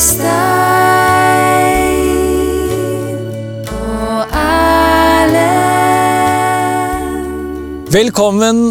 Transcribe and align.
Øystein 0.00 0.24
og 3.68 4.30
Erlend. 4.32 5.42
Velkommen 7.92 8.62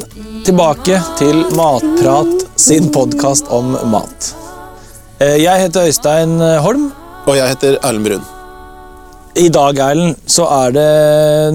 tilbake 0.47 0.97
til 1.19 1.43
Matprat 1.53 2.47
sin 2.57 2.89
podkast 2.95 3.45
om 3.53 3.77
mat. 3.93 4.31
Eh, 5.21 5.37
Jeg 5.43 5.61
heter 5.67 5.85
Øystein 5.85 6.33
Holm. 6.65 6.89
Og 7.27 7.37
jeg 7.37 7.47
heter 7.53 7.77
Erlend 7.83 8.05
Brun. 8.09 8.25
I 9.35 9.49
dag, 9.49 9.77
Erlend, 9.77 10.15
så 10.25 10.49
er 10.65 10.71
det 10.79 10.89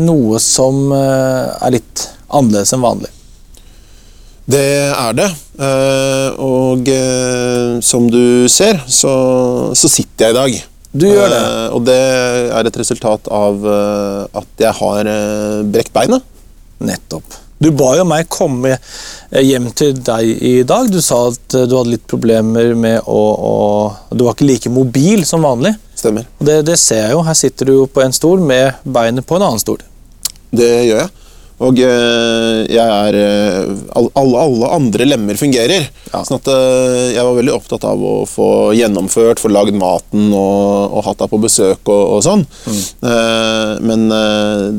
noe 0.06 0.38
som 0.38 0.93
eh, 0.95 1.50
er 1.66 1.70
litt 1.80 2.09
annerledes 2.30 2.72
enn 2.79 2.86
vanlig. 2.86 3.14
Det 4.50 4.61
er 4.92 5.14
det. 5.16 5.30
eh, 5.56 6.34
Og 6.44 6.88
eh, 6.93 7.79
som 7.80 8.11
du 8.12 8.46
ser, 8.52 8.80
så, 8.86 9.14
så 9.76 9.88
sitter 9.90 10.26
jeg 10.29 10.35
i 10.35 10.39
dag. 10.40 10.58
Du 10.94 11.07
gjør 11.08 11.30
det. 11.32 11.39
Eh, 11.40 11.71
Og 11.79 11.86
det 11.89 11.96
er 12.58 12.68
et 12.68 12.76
resultat 12.82 13.30
av 13.32 13.64
at 14.36 14.61
jeg 14.61 14.75
har 14.82 15.08
brekt 15.72 15.94
beinet. 15.96 16.22
Nettopp. 16.85 17.40
Du 17.62 17.71
ba 17.72 17.94
jo 17.96 18.04
meg 18.04 18.26
komme 18.29 18.75
hjem 19.32 19.71
til 19.79 19.94
deg 20.04 20.43
i 20.44 20.54
dag. 20.68 20.90
Du 20.93 20.99
sa 21.00 21.22
at 21.30 21.54
du 21.54 21.72
hadde 21.79 21.94
litt 21.94 22.04
problemer 22.11 22.74
med 22.76 23.07
å, 23.08 23.21
å 23.32 23.54
Du 24.13 24.26
var 24.26 24.35
ikke 24.36 24.49
like 24.50 24.72
mobil 24.74 25.22
som 25.24 25.46
vanlig. 25.46 25.72
Stemmer. 25.96 26.26
Det, 26.44 26.58
det 26.68 26.76
ser 26.82 27.07
jeg 27.07 27.14
jo. 27.16 27.22
Her 27.24 27.38
sitter 27.38 27.71
du 27.71 27.76
på 27.88 28.02
en 28.04 28.13
stol 28.13 28.43
med 28.44 28.82
beinet 28.85 29.24
på 29.24 29.38
en 29.38 29.46
annen 29.46 29.63
stol. 29.63 29.80
Det 30.54 30.68
gjør 30.90 31.00
jeg. 31.07 31.13
Og 31.63 31.79
eh, 31.79 32.64
jeg 32.67 32.83
er 32.83 33.14
eh, 33.14 33.69
Alle, 33.94 34.41
alle 34.42 34.70
andre 34.75 35.06
lemmer 35.06 35.39
fungerer. 35.39 35.86
Ja. 36.11 36.22
Sånn 36.27 36.41
at 36.41 36.48
eh, 36.50 37.12
jeg 37.14 37.22
var 37.22 37.36
veldig 37.39 37.55
opptatt 37.55 37.86
av 37.86 38.03
å 38.03 38.14
få 38.27 38.48
gjennomført, 38.75 39.42
få 39.42 39.53
lagd 39.55 39.78
maten 39.78 40.33
og, 40.34 40.97
og 40.98 41.06
hatt 41.06 41.22
deg 41.22 41.30
på 41.30 41.41
besøk 41.44 41.92
og, 41.94 42.03
og 42.16 42.25
sånn. 42.27 42.42
Eh, 42.66 43.70
Men 43.86 44.08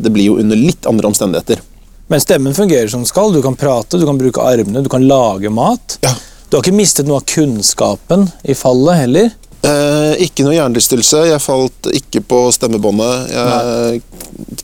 det 0.03 0.12
blir 0.12 0.34
jo 0.34 0.40
under 0.44 0.59
litt 0.59 0.88
andre 0.90 1.08
omstendigheter. 1.14 1.64
Men 2.12 2.22
stemmen 2.22 2.53
fungerer 2.53 2.92
som 2.92 3.02
den 3.02 3.09
skal. 3.09 3.31
Du 3.34 3.42
kan 3.42 3.56
prate, 3.58 3.98
du 3.98 4.06
kan 4.06 4.20
bruke 4.20 4.44
armene, 4.44 4.84
du 4.86 4.92
kan 4.92 5.08
lage 5.08 5.50
mat. 5.50 5.98
Ja. 6.06 6.12
Du 6.50 6.58
har 6.59 6.62
ikke 6.62 6.78
mistet 6.78 7.08
noe 7.09 7.18
av 7.23 7.26
kunnskapen 7.30 8.28
i 8.46 8.53
fallet 8.58 9.02
heller. 9.02 9.31
Eh, 9.66 10.14
ikke 10.28 10.46
noe 10.46 10.56
hjernerystelse. 10.56 11.24
Jeg 11.32 11.42
falt 11.44 11.90
ikke 11.96 12.22
på 12.28 12.42
stemmebåndet. 12.54 13.32
Jeg, 13.34 14.02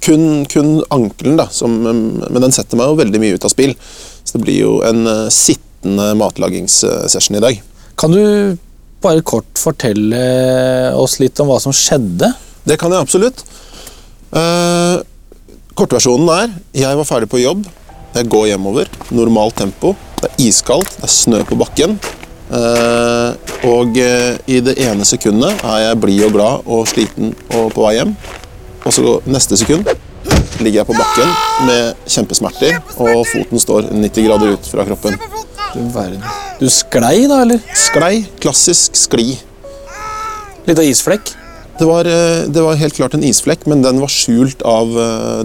kun, 0.04 0.26
kun 0.52 0.74
ankelen, 0.94 1.40
da. 1.40 1.48
Som, 1.54 1.80
men 1.82 2.42
den 2.44 2.54
setter 2.56 2.80
meg 2.80 2.92
jo 2.92 3.00
veldig 3.00 3.22
mye 3.24 3.38
ut 3.38 3.48
av 3.48 3.54
spill. 3.54 3.74
Så 4.24 4.38
det 4.38 4.44
blir 4.46 4.60
jo 4.60 4.76
en 4.86 5.06
eh, 5.10 5.28
sittende 5.34 6.12
matlagingssession 6.20 7.40
i 7.40 7.44
dag. 7.44 7.62
Kan 8.00 8.14
du 8.14 8.22
bare 9.02 9.26
kort 9.26 9.58
fortelle 9.58 10.22
oss 10.94 11.18
litt 11.22 11.40
om 11.42 11.50
hva 11.50 11.58
som 11.62 11.74
skjedde? 11.74 12.30
Det 12.70 12.78
kan 12.78 12.94
jeg 12.94 13.02
absolutt. 13.02 13.42
Eh, 14.38 15.02
kortversjonen 15.74 16.30
er 16.36 16.58
jeg 16.84 17.00
var 17.00 17.10
ferdig 17.10 17.32
på 17.32 17.42
jobb. 17.42 17.66
Jeg 18.14 18.30
går 18.30 18.52
hjemover. 18.52 18.92
Normalt 19.16 19.58
tempo. 19.58 19.96
Det 20.22 20.30
er 20.30 20.50
iskaldt. 20.52 21.00
Det 21.00 21.08
er 21.08 21.16
snø 21.16 21.46
på 21.48 21.58
bakken. 21.58 21.98
Eh, 22.52 23.58
og 23.72 23.96
eh, 24.02 24.36
i 24.52 24.60
det 24.64 24.76
ene 24.84 25.06
sekundet 25.08 25.62
er 25.64 25.84
jeg 25.86 26.00
blid 26.04 26.24
og 26.28 26.34
glad 26.36 26.66
og 26.68 26.88
sliten 26.90 27.32
og 27.56 27.72
på 27.76 27.86
vei 27.86 27.96
hjem. 27.96 28.16
Og 28.82 28.96
så 28.96 29.18
neste 29.30 29.60
sekund 29.62 29.88
ligger 30.62 30.82
jeg 30.82 30.90
på 30.90 30.98
bakken 30.98 31.30
med 31.70 32.10
kjempesmerter, 32.12 32.82
og 33.02 33.24
foten 33.30 33.62
står 33.62 33.88
90 33.94 34.28
grader 34.28 34.56
ut 34.58 34.68
fra 34.68 34.86
kroppen. 34.86 35.16
Du 35.72 35.80
verden. 35.94 36.24
Du 36.60 36.68
sklei, 36.70 37.24
da, 37.32 37.40
eller? 37.46 37.62
Sklei. 37.78 38.26
Klassisk 38.44 39.00
skli. 39.00 39.38
Litt 40.68 40.82
av 40.82 40.86
isflekk? 40.86 41.32
Det 41.80 41.88
var, 41.88 42.06
eh, 42.06 42.44
det 42.52 42.66
var 42.66 42.82
helt 42.82 42.98
klart 42.98 43.16
en 43.16 43.24
isflekk, 43.26 43.64
men 43.72 43.86
den 43.86 44.02
var 44.04 44.12
skjult 44.12 44.66
av 44.68 44.92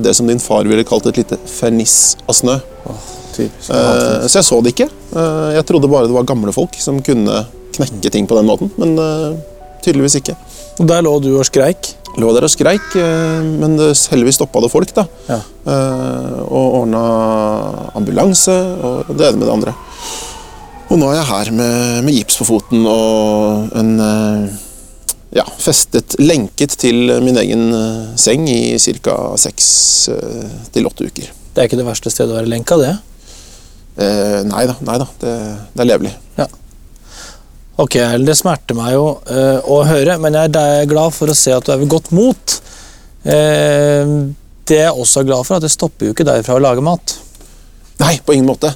det 0.03 0.17
som 0.19 0.27
din 0.27 0.43
far 0.43 0.67
ville 0.67 0.85
kalt 0.85 1.07
et 1.07 1.23
lite 1.23 1.39
ferniss 1.47 2.17
av 2.27 2.41
snø. 2.41 2.59
Eh, 3.45 4.27
Så 4.27 4.39
jeg 4.41 4.47
så 4.47 4.61
det 4.65 4.73
ikke. 4.75 4.89
Uh, 5.13 5.53
Jeg 5.57 5.67
trodde 5.69 5.91
bare 5.91 6.09
det 6.09 6.17
var 6.17 6.27
gamle 6.29 6.53
folk 6.55 6.77
som 6.81 7.03
kunne 7.05 7.45
knekke 7.77 8.11
ting 8.13 8.27
på 8.29 8.37
den 8.39 8.49
måten, 8.49 8.71
men 8.81 8.97
eh, 8.99 9.37
tydeligvis 9.85 10.17
ikke. 10.21 10.37
Og 10.81 10.89
der 10.89 11.03
lå 11.05 11.13
du 11.21 11.31
og 11.37 11.45
skreik. 11.49 11.95
Lå 12.17 12.31
der 12.33 12.47
og 12.47 12.51
skreik, 12.53 12.95
men 12.97 13.75
det, 13.77 13.91
heldigvis 14.09 14.39
stoppa 14.39 14.63
det 14.65 14.71
folk, 14.73 14.89
da. 14.97 15.03
Ja. 15.29 15.37
Og 16.49 16.77
ordna 16.81 17.03
ambulanse 17.93 18.55
og 18.81 19.11
det 19.13 19.27
ene 19.27 19.43
med 19.43 19.45
det 19.45 19.53
andre. 19.53 19.75
Og 20.89 20.97
nå 20.97 21.11
er 21.11 21.19
jeg 21.19 21.29
her 21.29 21.51
med, 21.59 22.05
med 22.07 22.17
gips 22.17 22.39
på 22.41 22.47
foten 22.49 22.89
og 22.89 23.69
en 23.77 23.93
ja, 25.37 25.45
festet, 25.61 26.17
lenket 26.23 26.79
til 26.81 27.13
min 27.21 27.37
egen 27.43 27.69
seng 28.17 28.49
i 28.49 28.79
ca. 28.81 29.19
seks 29.37 29.69
til 30.73 30.89
åtte 30.89 31.11
uker. 31.11 31.29
Det 31.53 31.63
er 31.63 31.69
ikke 31.69 31.81
det 31.81 31.89
verste 31.89 32.13
stedet 32.13 32.33
å 32.33 32.41
være 32.41 32.53
lenka, 32.53 32.77
det. 32.81 32.97
Eh, 33.97 34.41
nei 34.45 34.65
da, 34.69 34.75
nei 34.85 34.99
da. 35.01 35.07
Det, 35.21 35.35
det 35.75 35.85
er 35.85 35.91
levelig. 35.95 36.15
Ok, 37.77 37.93
det 38.25 38.33
smerter 38.39 38.73
meg 38.79 38.95
jo 38.95 39.03
eh, 39.29 39.59
å 39.69 39.83
høre, 39.85 40.15
men 40.23 40.33
jeg 40.39 40.49
er 40.57 40.87
glad 40.89 41.13
for 41.13 41.29
å 41.29 41.35
se 41.37 41.53
at 41.53 41.67
du 41.67 41.75
er 41.75 41.83
ved 41.83 41.91
godt 41.93 42.09
mot. 42.17 42.55
Eh, 43.29 44.13
det 44.67 44.79
jeg 44.81 44.95
også 44.97 45.21
er 45.21 45.29
glad 45.29 45.45
for, 45.45 45.59
at 45.59 45.67
det 45.67 45.73
stopper 45.75 46.09
jo 46.09 46.15
ikke 46.15 46.25
deg 46.25 46.41
fra 46.47 46.57
å 46.57 46.63
lage 46.65 46.81
mat. 46.85 47.19
Nei, 48.01 48.15
på 48.25 48.33
ingen 48.33 48.49
måte. 48.49 48.73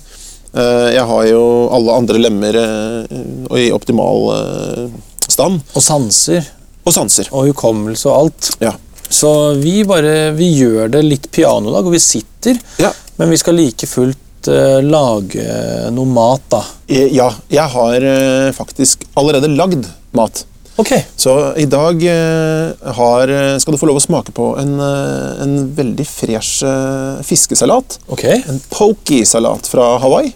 Eh, 0.52 0.90
jeg 0.98 1.06
har 1.08 1.24
jo 1.30 1.40
alle 1.72 1.96
andre 2.02 2.20
lemmer 2.20 2.60
eh, 2.60 3.16
og 3.48 3.56
i 3.56 3.70
optimal 3.72 4.28
eh, 4.36 4.84
stand. 5.32 5.64
Og 5.72 5.84
sanser. 5.84 6.44
Og 6.84 6.92
sanser. 6.96 7.32
Og 7.32 7.48
hukommelse 7.54 8.08
og 8.12 8.16
alt. 8.18 8.50
Ja. 8.60 8.74
Så 9.10 9.30
vi 9.64 9.80
bare 9.88 10.30
vi 10.36 10.52
gjør 10.60 10.92
det 10.92 11.00
litt 11.08 11.30
pianodag 11.34 11.88
og 11.88 11.96
vi 11.96 12.04
sitter, 12.04 12.60
Ja. 12.84 12.92
men 13.18 13.32
vi 13.32 13.40
skal 13.40 13.56
like 13.58 13.88
fullt 13.90 14.18
eh, 14.20 14.29
lage 14.48 15.44
noe 15.92 16.06
mat, 16.08 16.44
da. 16.48 16.62
Eh, 16.88 17.10
ja, 17.12 17.28
jeg 17.50 17.66
har 17.74 18.06
eh, 18.12 18.52
faktisk 18.56 19.04
allerede 19.18 19.50
lagd 19.52 19.88
mat. 20.16 20.44
Okay. 20.80 21.02
Så 21.16 21.34
i 21.60 21.66
dag 21.68 22.00
eh, 22.08 22.92
har, 22.96 23.28
eh, 23.28 23.58
skal 23.60 23.74
du 23.74 23.80
få 23.80 23.88
lov 23.90 23.98
å 24.00 24.04
smake 24.04 24.32
på 24.32 24.46
en, 24.60 24.78
eh, 24.80 25.42
en 25.44 25.56
veldig 25.76 26.06
fresh 26.08 26.64
eh, 26.64 27.20
fiskesalat. 27.26 27.98
Okay. 28.08 28.40
En 28.48 28.60
pokey-salat 28.72 29.68
fra 29.68 29.98
Hawaii. 30.00 30.32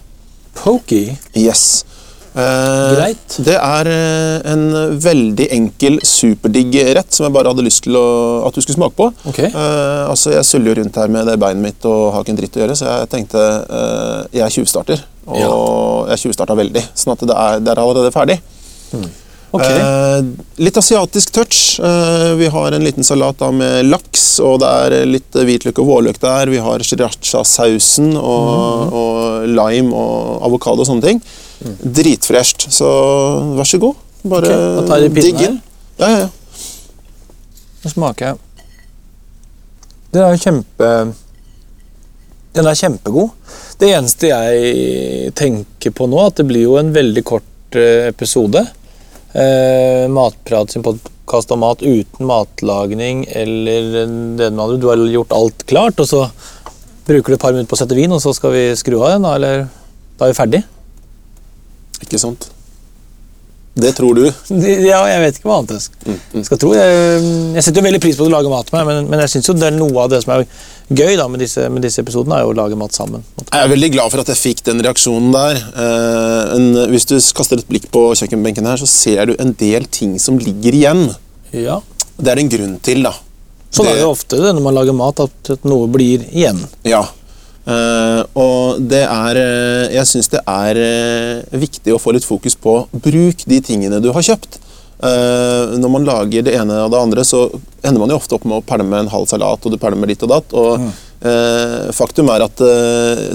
Pokey. 0.53 1.15
Yes. 1.33 1.83
Eh, 2.35 2.93
Greit. 2.97 3.37
Det 3.47 3.55
er 3.55 3.87
eh, 3.87 4.51
en 4.51 4.65
veldig 4.99 5.47
enkel, 5.55 6.01
superdigg 6.03 6.75
rett 6.97 7.15
som 7.15 7.27
jeg 7.27 7.35
bare 7.35 7.53
hadde 7.53 7.63
lyst 7.63 7.85
til 7.85 7.95
å, 7.95 8.07
at 8.47 8.55
du 8.55 8.59
skulle 8.59 8.75
smake 8.75 8.97
på. 8.97 9.07
Okay. 9.31 9.53
Uh, 9.55 10.11
altså, 10.11 10.33
Jeg 10.35 10.47
suller 10.47 10.75
rundt 10.81 10.99
her 10.99 11.11
med 11.11 11.29
det 11.31 11.37
beinet 11.39 11.63
mitt 11.63 11.87
og 11.87 12.09
har 12.11 12.25
ikke 12.25 12.35
en 12.35 12.41
dritt 12.41 12.57
å 12.59 12.65
gjøre, 12.65 12.75
så 12.75 12.89
jeg 12.89 13.11
tenkte 13.13 13.43
uh, 13.69 14.25
jeg 14.35 14.57
tjuvstarter. 14.57 15.05
Og 15.29 15.39
Ja. 15.39 15.53
jeg 16.11 16.25
tjuvstarta 16.25 16.57
veldig, 16.59 16.83
sånn 16.93 17.15
at 17.15 17.23
det 17.23 17.37
er, 17.45 17.63
det 17.63 17.71
er 17.71 17.83
allerede 17.85 18.11
ferdig. 18.13 18.37
Mm. 18.91 19.07
Okay. 19.55 19.79
Uh, 19.79 20.45
litt 20.59 20.75
asiatisk 20.75 21.31
touch. 21.31 21.79
Vi 22.35 22.51
har 22.51 22.75
en 22.75 22.83
liten 22.83 23.07
salat 23.07 23.39
da 23.39 23.47
med 23.55 23.87
laks, 23.87 24.25
og 24.43 24.59
det 24.59 24.75
er 24.83 25.07
litt 25.07 25.39
hvitløk 25.39 25.79
og 25.79 25.87
vårløk 25.93 26.19
der. 26.19 26.51
Vi 26.51 26.59
har 26.59 26.83
sriracha-sausen 26.83 28.17
og, 28.19 28.51
mm. 28.51 28.95
og 28.99 29.51
lime 29.55 29.95
og 29.95 30.47
avokado 30.51 30.83
og 30.83 30.91
sånne 30.91 31.13
ting. 31.13 31.23
Dritfresht. 31.61 32.67
Så 32.73 32.87
vær 33.57 33.69
så 33.69 33.79
god. 33.81 34.01
Bare 34.25 34.55
okay, 34.81 35.09
digg 35.13 35.43
inn. 35.45 35.59
Ja, 35.99 36.09
ja, 36.09 36.25
ja. 36.25 36.31
Nå 37.83 37.91
smaker 37.93 38.31
jeg. 38.31 38.41
Den 40.15 40.25
er 40.25 40.41
kjempe... 40.41 40.89
Den 42.55 42.69
er 42.71 42.77
kjempegod. 42.79 43.33
Det 43.81 43.89
eneste 43.91 44.29
jeg 44.31 45.31
tenker 45.35 45.91
på 45.91 46.07
nå, 46.07 46.21
at 46.23 46.39
det 46.39 46.47
blir 46.47 46.63
jo 46.63 46.77
en 46.79 46.93
veldig 46.95 47.23
kort 47.27 47.75
eh, 47.75 48.07
episode. 48.07 48.61
Eh, 49.35 50.05
matprat 50.07 50.71
sin 50.71 50.85
podkast 50.85 51.51
om 51.51 51.59
mat 51.65 51.83
uten 51.83 52.29
matlagning 52.29 53.25
eller 53.27 53.89
det 54.39 54.47
med 54.47 54.61
andre. 54.63 54.79
Du 54.79 54.87
har 54.87 55.03
gjort 55.11 55.35
alt 55.35 55.65
klart, 55.67 55.99
og 55.99 56.07
så 56.07 56.23
bruker 57.05 57.33
du 57.33 57.35
et 57.35 57.43
par 57.43 57.51
minutter 57.51 57.69
på 57.73 57.75
å 57.75 57.81
sette 57.83 57.97
vin, 57.97 58.15
og 58.15 58.23
så 58.23 58.31
skal 58.33 58.55
vi 58.55 58.63
skru 58.79 58.97
av 59.01 59.09
igjen, 59.11 59.27
da, 59.27 59.35
eller 59.35 59.67
da 60.15 60.25
er 60.25 60.31
vi 60.31 60.39
ferdig. 60.39 60.63
Ikke 62.03 62.19
sant? 62.19 62.49
Det 63.75 63.89
tror 63.97 64.15
du. 64.15 64.23
Ja, 64.87 65.01
jeg 65.11 65.19
vet 65.19 65.37
ikke 65.37 65.49
hva 65.49 65.57
annet 65.59 65.73
jeg 65.75 65.81
skal, 65.83 66.43
skal 66.47 66.59
tro. 66.61 66.69
Jeg, 66.77 67.23
jeg 67.57 67.63
setter 67.65 67.81
jo 67.81 67.85
veldig 67.89 67.99
pris 68.05 68.15
på 68.15 68.23
å 68.23 68.31
lage 68.31 68.47
mat 68.51 68.69
med 68.71 68.85
men, 68.87 69.09
men 69.11 69.19
jeg 69.25 69.33
synes 69.33 69.49
jo 69.49 69.55
det 69.59 69.67
er 69.67 69.75
noe 69.75 69.99
av 70.05 70.13
det 70.13 70.21
som 70.23 70.31
er 70.31 70.45
gøy 70.95 71.17
da, 71.19 71.25
med, 71.27 71.41
disse, 71.43 71.65
med 71.73 71.83
disse 71.83 71.99
episodene, 71.99 72.37
er 72.37 72.45
jo 72.45 72.53
å 72.53 72.55
lage 72.55 72.77
mat 72.79 72.95
sammen. 72.95 73.25
Jeg 73.41 73.59
er 73.65 73.73
veldig 73.73 73.89
glad 73.97 74.13
for 74.13 74.23
at 74.23 74.31
jeg 74.31 74.39
fikk 74.39 74.63
den 74.69 74.79
reaksjonen 74.85 75.35
der. 75.35 75.59
Eh, 75.59 76.55
en, 76.55 76.69
hvis 76.93 77.07
du 77.11 77.17
kaster 77.35 77.59
et 77.59 77.67
blikk 77.67 77.89
på 77.91 78.05
kjøkkenbenken 78.15 78.69
her, 78.71 78.79
så 78.79 78.87
ser 78.87 79.27
du 79.27 79.35
en 79.43 79.51
del 79.59 79.89
ting 79.91 80.15
som 80.23 80.39
ligger 80.39 80.77
igjen. 80.79 81.03
Ja. 81.51 81.81
Det 82.15 82.31
er 82.31 82.43
en 82.45 82.53
grunn 82.55 82.77
til, 82.85 83.03
da. 83.09 83.11
Sånn 83.75 83.89
er 83.91 83.97
Det- 83.97 84.05
jo 84.05 84.13
ofte 84.15 84.39
det 84.39 84.55
når 84.55 84.63
man 84.69 84.77
lager 84.79 84.95
mat, 84.95 85.19
at 85.19 85.51
at 85.57 85.67
noe 85.67 85.91
blir 85.91 86.23
igjen. 86.31 86.63
Ja. 86.87 87.03
Eh, 87.65 88.21
og 88.37 88.81
det 88.85 89.01
er 89.09 89.37
eh, 89.41 89.93
Jeg 89.95 90.05
syns 90.05 90.29
det 90.29 90.41
er 90.45 90.77
eh, 90.77 91.55
viktig 91.57 91.95
å 91.95 92.01
få 92.01 92.13
litt 92.13 92.27
fokus 92.27 92.53
på 92.61 92.75
bruk 92.93 93.41
de 93.49 93.57
tingene 93.65 94.01
du 94.03 94.11
har 94.13 94.25
kjøpt. 94.25 94.61
Uh, 94.95 95.75
når 95.75 95.89
man 95.91 96.05
lager 96.07 96.45
det 96.47 96.53
ene 96.55 96.77
og 96.85 96.93
det 96.93 96.99
andre, 97.03 97.23
så 97.27 97.41
ender 97.83 97.99
man 97.99 98.13
jo 98.13 98.15
ofte 98.15 98.37
opp 98.37 98.45
med 98.47 98.61
å 98.61 98.63
pælme 98.65 99.01
en 99.03 99.09
halv 99.11 99.27
salat, 99.27 99.65
og 99.67 99.73
du 99.73 99.77
pælmer 99.77 100.07
ditt 100.09 100.23
og 100.23 100.31
datt. 100.31 100.55
Og 100.55 100.85
uh, 100.87 101.91
faktum 101.93 102.31
er 102.31 102.45
at 102.45 102.63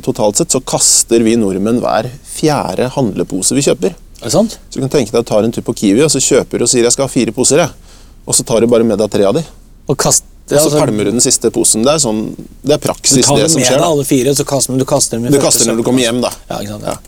totalt 0.02 0.40
sett 0.40 0.56
så 0.56 0.62
kaster 0.64 1.22
vi 1.22 1.36
nordmenn 1.38 1.82
hver 1.84 2.08
fjerde 2.26 2.88
handlepose 2.96 3.54
vi 3.54 3.66
kjøper. 3.68 3.92
Er 3.92 4.24
det 4.24 4.32
sant? 4.34 4.56
Så 4.56 4.80
du 4.80 4.86
kan 4.86 4.94
tenke 4.96 5.12
deg 5.12 5.20
at 5.20 5.28
du 5.28 5.30
tar 5.34 5.46
en 5.46 5.54
tur 5.54 5.66
på 5.68 5.76
Kiwi, 5.82 6.00
og 6.06 6.10
så 6.16 6.24
kjøper 6.24 6.58
du 6.58 6.66
og 6.66 6.72
sier 6.72 6.88
jeg 6.88 6.96
skal 6.96 7.06
ha 7.06 7.12
fire 7.12 7.36
poser, 7.36 7.62
jeg. 7.66 8.00
Og 8.24 8.40
så 8.40 8.48
tar 8.48 8.64
du 8.64 8.70
bare 8.72 8.88
med 8.88 8.98
deg 8.98 9.12
tre 9.12 9.28
av 9.28 9.36
de. 9.36 9.44
Og 9.84 10.00
kast, 10.00 10.24
Og 10.56 10.62
så 10.62 10.66
altså, 10.70 10.80
pælmer 10.84 11.04
du 11.04 11.10
den 11.14 11.20
siste 11.24 11.50
posen. 11.54 11.84
Det 11.86 11.92
er, 11.94 12.02
sånn, 12.02 12.20
det 12.66 12.74
er 12.76 12.82
praksis, 12.82 13.12
det 13.14 13.22
det 13.22 13.28
skjer. 13.28 13.48
som 13.52 13.60
tar 13.60 13.68
skjer. 13.68 13.78
deg 13.78 13.86
alle 13.92 14.04
fire, 14.08 14.34
så 14.34 14.44
kaster, 14.48 14.78
du 14.80 14.84
kaster 14.88 15.18
dem 15.18 15.26
i 15.28 15.30
Du 15.34 15.40
kaster 15.42 15.70
når 15.70 15.76
du 15.80 15.84
kommer 15.86 16.02
hjem, 16.02 16.20
da. 16.24 16.30
Ja, 16.50 16.58
ikke 16.64 16.74
sant? 16.76 16.84
Ja. 16.90 16.98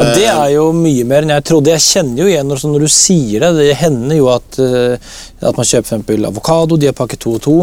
Og 0.00 0.06
det 0.16 0.26
er 0.30 0.48
jo 0.54 0.68
mye 0.72 1.04
mer 1.04 1.26
enn 1.26 1.32
jeg 1.34 1.44
trodde. 1.50 1.72
Jeg 1.74 1.82
kjenner 1.82 2.22
jo 2.22 2.28
igjen 2.30 2.46
når, 2.48 2.62
når 2.70 2.84
du 2.86 2.88
sier 2.94 3.42
det. 3.42 3.50
Det 3.58 3.74
hender 3.80 4.16
jo 4.20 4.28
at, 4.32 4.58
eh, 4.62 4.94
at 5.50 5.58
man 5.58 5.66
kjøper 5.66 5.98
f.eks. 5.98 6.24
avokado, 6.30 6.78
de 6.80 6.86
er 6.88 6.96
pakket 6.96 7.20
to 7.26 7.32
og 7.34 7.42
to. 7.42 7.56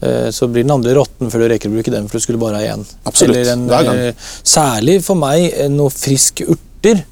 eh, 0.00 0.30
Så 0.30 0.46
blir 0.48 0.62
den 0.62 0.70
andre 0.70 0.94
råtten 0.94 1.28
før 1.34 1.44
du 1.44 1.48
rekker 1.50 1.68
å 1.68 1.74
bruke 1.74 1.90
den, 1.92 2.06
for 2.08 2.18
du 2.22 2.24
skulle 2.24 2.38
bare 2.40 2.62
ha 2.62 2.76
én. 2.76 2.86
En, 2.86 3.66
eh, 4.06 4.12
Særlig 4.46 5.00
for 5.04 5.18
meg 5.18 5.48
eh, 5.50 5.68
noe 5.68 5.90
friske 5.90 6.46
urter. 6.46 7.02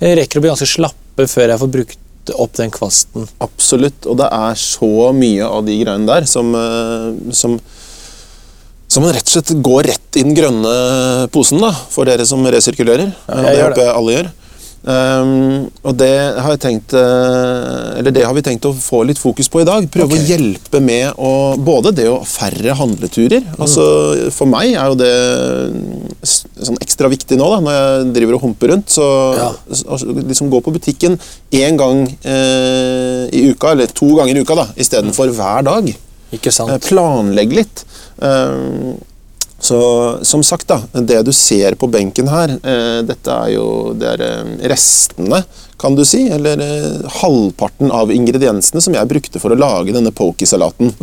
Jeg 0.00 0.16
rekker 0.22 0.40
å 0.40 0.46
bli 0.46 0.54
ganske 0.54 0.66
slappe 0.72 1.28
før 1.28 1.52
jeg 1.52 1.60
får 1.60 1.72
brukt 1.76 1.98
opp 2.36 2.56
den 2.58 2.72
kvasten. 2.74 3.28
Absolutt. 3.42 4.06
Og 4.06 4.18
det 4.20 4.28
er 4.34 4.58
så 4.60 5.10
mye 5.16 5.46
av 5.46 5.64
de 5.66 5.78
greiene 5.80 6.08
der 6.10 6.28
som, 6.30 6.54
eh, 6.54 7.32
som 7.32 7.60
så 8.90 8.98
man 8.98 9.12
rett 9.14 9.28
og 9.28 9.36
slett 9.36 9.62
går 9.62 9.86
rett 9.86 10.16
i 10.18 10.24
den 10.26 10.34
grønne 10.34 10.70
posen, 11.30 11.60
da, 11.62 11.70
for 11.70 12.08
dere 12.10 12.24
som 12.26 12.42
resirkulerer. 12.42 13.12
Ja, 13.28 13.42
jeg 13.46 13.54
det 13.54 13.62
håper 13.62 13.84
jeg 13.84 13.94
alle 13.94 14.14
gjør. 14.16 14.30
Ehm, 14.88 15.66
og 15.84 15.96
det 16.00 16.12
har, 16.40 16.54
jeg 16.54 16.60
tenkt, 16.62 16.94
eh, 16.96 17.98
eller 18.00 18.14
det 18.16 18.24
har 18.24 18.32
vi 18.36 18.44
tenkt 18.46 18.64
å 18.64 18.72
få 18.72 19.02
litt 19.04 19.20
fokus 19.20 19.50
på 19.52 19.60
i 19.60 19.66
dag. 19.68 19.84
Prøve 19.92 20.14
okay. 20.14 20.22
å 20.22 20.28
hjelpe 20.30 20.80
med 20.80 21.20
å, 21.20 21.32
både 21.60 21.92
det 21.98 22.06
å 22.08 22.22
færre 22.24 22.76
handleturer. 22.78 23.44
Mm. 23.44 23.58
Altså, 23.60 23.84
for 24.32 24.48
meg 24.48 24.72
er 24.72 24.88
jo 24.88 24.96
det 25.00 25.12
sånn 26.24 26.80
ekstra 26.80 27.10
viktig 27.12 27.36
nå, 27.40 27.50
da, 27.52 27.60
når 27.64 27.76
jeg 27.76 28.08
driver 28.16 28.38
og 28.38 28.46
humper 28.48 28.72
rundt. 28.74 28.88
Så 28.96 29.04
Ja. 29.36 29.52
liksom 29.68 30.50
gå 30.50 30.62
på 30.64 30.72
butikken 30.72 31.18
én 31.52 31.76
gang 31.76 32.06
eh, 32.24 33.28
i 33.36 33.50
uka, 33.52 33.72
eller 33.72 33.86
to 33.86 34.14
ganger 34.16 34.36
i 34.36 34.44
uka, 34.46 34.54
da, 34.54 34.66
istedenfor 34.76 35.28
hver 35.36 35.62
dag. 35.68 35.92
Ikke 36.32 36.48
Eh, 36.48 36.54
sant? 36.54 36.88
Planlegg 36.88 37.52
litt. 37.52 37.84
Eh, 38.22 38.96
Så 39.60 39.78
som 40.24 40.42
sagt, 40.42 40.66
da, 40.70 40.78
det 41.04 41.18
du 41.26 41.32
ser 41.36 41.74
på 41.76 41.88
benken 41.92 42.28
her, 42.32 42.54
eh, 42.64 43.00
dette 43.04 43.34
er 43.34 43.50
jo 43.58 43.92
det 44.00 44.14
er 44.14 44.22
eh, 44.24 44.54
restene, 44.72 45.42
kan 45.80 45.96
du 45.96 46.04
si, 46.08 46.22
eller 46.32 46.60
eh, 46.64 47.10
halvparten 47.20 47.92
av 47.92 48.12
ingrediensene 48.12 48.80
som 48.80 48.96
jeg 48.96 49.08
brukte 49.10 49.40
for 49.42 49.52
å 49.52 49.58
lage 49.60 49.92
denne 49.92 50.12
pokey-salaten. 50.16 50.94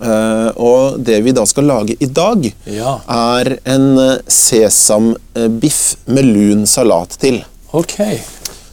Eh, 0.00 0.50
og 0.60 1.00
det 1.04 1.18
vi 1.24 1.32
da 1.36 1.46
skal 1.48 1.66
lage 1.70 1.96
i 2.00 2.06
dag, 2.06 2.50
Ja. 2.68 2.98
er 3.10 3.56
en 3.64 3.88
eh, 3.98 4.18
sesambiff 4.28 5.80
med 6.06 6.28
lun 6.28 6.66
salat 6.68 7.16
til. 7.20 7.40
Okay. 7.72 8.20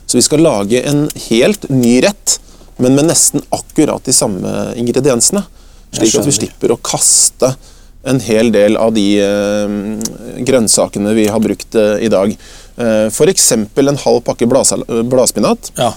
Så 0.05 0.19
vi 0.19 0.25
skal 0.27 0.43
lage 0.43 0.83
en 0.87 1.07
helt 1.29 1.69
ny 1.69 2.01
rett, 2.03 2.39
men 2.77 2.95
med 2.95 3.07
nesten 3.09 3.43
akkurat 3.55 4.03
de 4.05 4.13
samme 4.13 4.51
ingrediensene. 4.75 5.43
Slik 5.95 6.15
at 6.19 6.27
vi 6.27 6.35
slipper 6.35 6.75
å 6.75 6.79
kaste 6.83 7.55
en 8.07 8.19
hel 8.23 8.51
del 8.51 8.77
av 8.79 8.93
de 8.95 9.05
eh, 9.21 9.75
grønnsakene 10.47 11.13
vi 11.17 11.27
har 11.31 11.43
brukt 11.43 11.75
eh, 11.75 11.97
i 12.07 12.11
dag. 12.11 12.33
Uh, 12.77 13.07
F.eks. 13.09 13.51
en 13.89 14.03
halv 14.03 14.21
pakke 14.25 14.45
eh, 14.45 15.01
bladspinat. 15.09 15.71
Ja. 15.79 15.95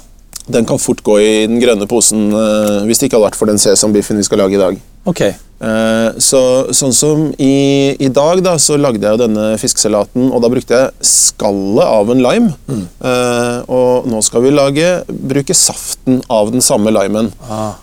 Den 0.51 0.67
kan 0.69 0.81
fort 0.83 1.03
gå 1.07 1.19
i 1.23 1.31
den 1.49 1.61
grønne 1.63 1.87
posen 1.91 2.31
eh, 2.35 2.81
hvis 2.89 2.99
det 3.01 3.09
ikke 3.09 3.19
hadde 3.19 3.29
vært 3.29 3.39
for 3.39 3.51
den 3.51 3.61
sesambiffen 3.61 4.19
vi 4.21 4.27
skal 4.27 4.43
lage 4.43 4.59
i 4.59 4.61
dag. 4.61 4.81
Okay. 5.09 5.33
Eh, 5.61 6.19
Så, 6.21 6.41
sånn 6.77 6.93
som 6.97 7.23
i, 7.41 7.95
i 8.01 8.09
dag, 8.13 8.43
da, 8.45 8.57
så 8.61 8.77
lagde 8.81 9.05
jeg 9.05 9.17
jo 9.17 9.21
denne 9.23 9.47
fiskesalaten, 9.61 10.29
og 10.33 10.43
da 10.45 10.51
brukte 10.53 10.77
jeg 10.77 11.09
skallet 11.11 11.85
av 11.87 12.13
en 12.13 12.23
lime. 12.25 12.53
Eh, 12.71 13.59
og 13.71 14.09
nå 14.11 14.21
skal 14.27 14.45
vi 14.45 14.53
lage, 14.55 14.89
bruke 15.09 15.57
saften 15.57 16.21
av 16.33 16.53
den 16.55 16.65
samme 16.65 16.93
limen. 16.97 17.31
Ah. 17.49 17.77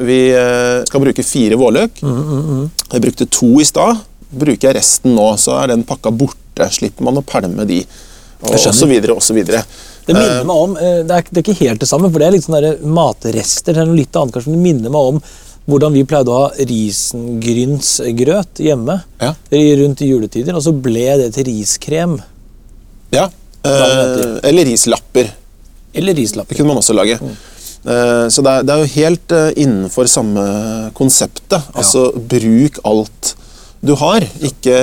Vi 0.00 0.20
skal 0.88 1.04
bruke 1.04 1.24
fire 1.26 1.58
vårløk. 1.60 2.00
Jeg 2.02 3.04
brukte 3.06 3.28
to 3.32 3.54
i 3.60 3.68
stad. 3.68 4.02
Bruker 4.32 4.70
jeg 4.70 4.78
resten 4.80 5.14
nå, 5.16 5.28
så 5.40 5.58
er 5.60 5.72
den 5.74 5.84
pakka 5.88 6.12
borte. 6.12 6.68
Slipper 6.72 7.04
man 7.04 7.20
å 7.20 7.24
pælme 7.24 7.64
de. 7.68 7.82
Og, 8.42 8.56
og 8.56 8.74
så 8.74 8.88
videre, 8.90 9.14
og 9.14 9.22
så 9.22 9.36
videre. 9.36 9.62
Det 10.06 10.14
minner 10.16 10.44
meg 10.48 10.56
om, 10.56 10.76
eh, 10.76 11.02
det 11.06 11.14
er, 11.16 11.22
det 11.30 11.38
er 11.38 11.42
ikke 11.46 11.60
helt 11.64 11.80
det 11.84 11.88
samme, 11.88 12.10
for 12.10 12.18
det 12.18 12.26
er 12.28 12.32
litt 12.36 12.44
sånn 12.46 12.78
matrester. 12.94 13.72
Det 13.76 13.82
er 13.84 13.88
noe 13.90 14.00
litt 14.00 14.16
annet 14.18 14.34
kanskje, 14.34 14.52
det 14.56 14.64
minner 14.64 14.90
meg 14.90 15.02
om 15.14 15.18
hvordan 15.70 15.92
vi 15.94 16.02
pleide 16.10 16.28
å 16.32 16.38
ha 16.40 16.48
risengrynsgrøt 16.58 18.54
hjemme 18.64 18.96
Ja. 19.20 19.34
rundt 19.52 20.00
juletider, 20.02 20.54
og 20.56 20.62
så 20.62 20.72
ble 20.74 21.16
det 21.20 21.32
til 21.34 21.44
riskrem. 21.46 22.16
Ja. 23.12 23.28
Eh, 23.64 24.38
eller 24.42 24.64
rislapper. 24.66 25.30
Eller 25.94 26.14
Det 26.14 26.56
kunne 26.56 26.66
man 26.68 26.76
også 26.78 26.94
lage. 26.94 27.18
Eh, 27.84 28.28
Så 28.28 28.42
det 28.42 28.50
er, 28.50 28.62
det 28.62 28.70
er 28.70 28.78
jo 28.78 28.84
helt 28.94 29.32
eh, 29.32 29.52
innenfor 29.56 30.06
samme 30.08 30.90
konseptet. 30.94 31.62
Altså, 31.74 32.12
bruk 32.16 32.78
alt 32.84 33.34
du 33.82 33.94
har. 33.98 34.22
Ikke, 34.46 34.76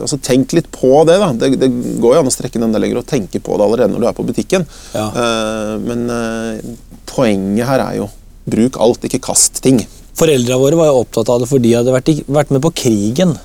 altså, 0.00 0.16
tenk 0.24 0.54
litt 0.56 0.70
på 0.72 1.02
det. 1.08 1.18
da. 1.20 1.28
Det, 1.36 1.52
det 1.60 1.68
går 2.00 2.16
jo 2.16 2.22
an 2.22 2.30
å 2.30 2.32
strekke 2.32 2.56
den 2.56 2.70
enda 2.70 2.80
lenger 2.80 3.02
og 3.02 3.08
tenke 3.10 3.42
på 3.44 3.58
det 3.58 3.66
allerede 3.66 3.92
når 3.92 4.00
du 4.00 4.08
er 4.08 4.16
på 4.16 4.26
butikken. 4.30 4.64
Ja. 4.96 5.10
Uh, 5.12 5.74
Men 5.84 6.06
uh, 6.08 6.72
poenget 7.10 7.68
her 7.68 7.84
er 7.84 8.00
jo 8.00 8.08
bruk 8.50 8.80
alt, 8.80 9.04
ikke 9.04 9.20
kast 9.28 9.60
ting. 9.64 9.82
Foreldra 10.16 10.56
våre 10.60 10.78
var 10.80 10.90
jo 10.90 11.04
opptatt 11.04 11.28
av 11.32 11.42
det 11.42 11.48
fordi 11.50 11.70
de 11.70 11.78
hadde 11.78 11.94
vært, 11.94 12.10
vært 12.32 12.56
med 12.56 12.64
på 12.64 12.72
krigen. 12.80 13.36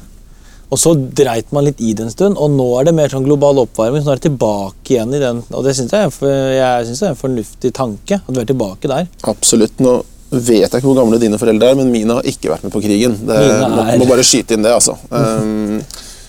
Og 0.73 0.79
så 0.81 0.95
dreit 0.95 1.51
man 1.53 1.67
litt 1.67 1.83
i 1.83 1.91
det 1.95 2.07
en 2.07 2.11
stund, 2.11 2.39
og 2.41 2.55
nå 2.55 2.65
er 2.79 2.87
det 2.87 2.95
mer 2.97 3.11
sånn 3.11 3.27
global 3.27 3.61
oppvarming. 3.61 4.01
Så 4.01 4.09
nå 4.09 4.15
er 4.15 4.23
det 4.23 4.29
tilbake 4.31 4.95
igjen 4.95 5.13
i 5.13 5.21
den, 5.21 5.43
og 5.51 5.67
det 5.67 5.75
syns 5.77 5.93
jeg, 5.93 6.09
jeg 6.55 6.87
synes 6.87 7.03
det 7.03 7.07
er 7.07 7.13
en 7.13 7.21
fornuftig 7.21 7.71
tanke. 7.77 8.23
At 8.23 8.31
vi 8.31 8.41
er 8.41 8.49
tilbake 8.49 8.91
der. 8.91 9.11
Absolutt. 9.29 9.77
Nå 9.83 9.99
vet 10.35 10.65
jeg 10.65 10.79
ikke 10.81 10.87
hvor 10.89 10.99
gamle 11.01 11.19
dine 11.21 11.39
foreldre 11.41 11.71
er, 11.71 11.79
men 11.79 11.91
mine 11.93 12.17
har 12.19 12.27
ikke 12.27 12.51
vært 12.51 12.65
med 12.67 12.73
på 12.75 12.81
krigen. 12.83 13.15
Det, 13.27 13.37
er, 13.39 13.63
må, 13.71 13.85
må 14.01 14.07
bare 14.09 14.25
skyte 14.27 14.57
inn 14.57 14.65
det, 14.65 14.73
altså. 14.75 14.97
Um, 15.15 15.81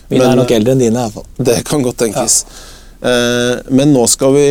Mine 0.08 0.23
Men- 0.23 0.31
er 0.31 0.38
nok 0.38 0.53
eldre 0.55 0.75
enn 0.76 0.82
dine. 0.85 1.00
i 1.00 1.03
hvert 1.03 1.14
fall. 1.17 1.47
Det 1.49 1.56
kan 1.67 1.82
godt 1.82 1.97
tenkes. 2.05 2.35
Ja. 2.47 2.64
Men 3.69 3.91
nå 3.93 4.05
skal 4.08 4.32
vi 4.35 4.47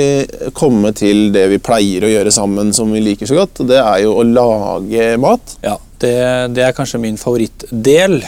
komme 0.56 0.92
til 0.96 1.30
det 1.34 1.46
vi 1.50 1.58
pleier 1.64 2.04
å 2.06 2.10
gjøre 2.12 2.32
sammen 2.36 2.70
som 2.76 2.92
vi 2.94 3.00
liker 3.04 3.28
så 3.28 3.38
godt. 3.40 3.64
Det 3.68 3.80
er 3.80 4.02
jo 4.04 4.14
å 4.20 4.26
lage 4.28 5.08
mat. 5.20 5.56
Ja, 5.66 5.78
det, 6.04 6.12
det 6.56 6.64
er 6.68 6.76
kanskje 6.78 7.00
min 7.02 7.18
favorittdel. 7.20 8.20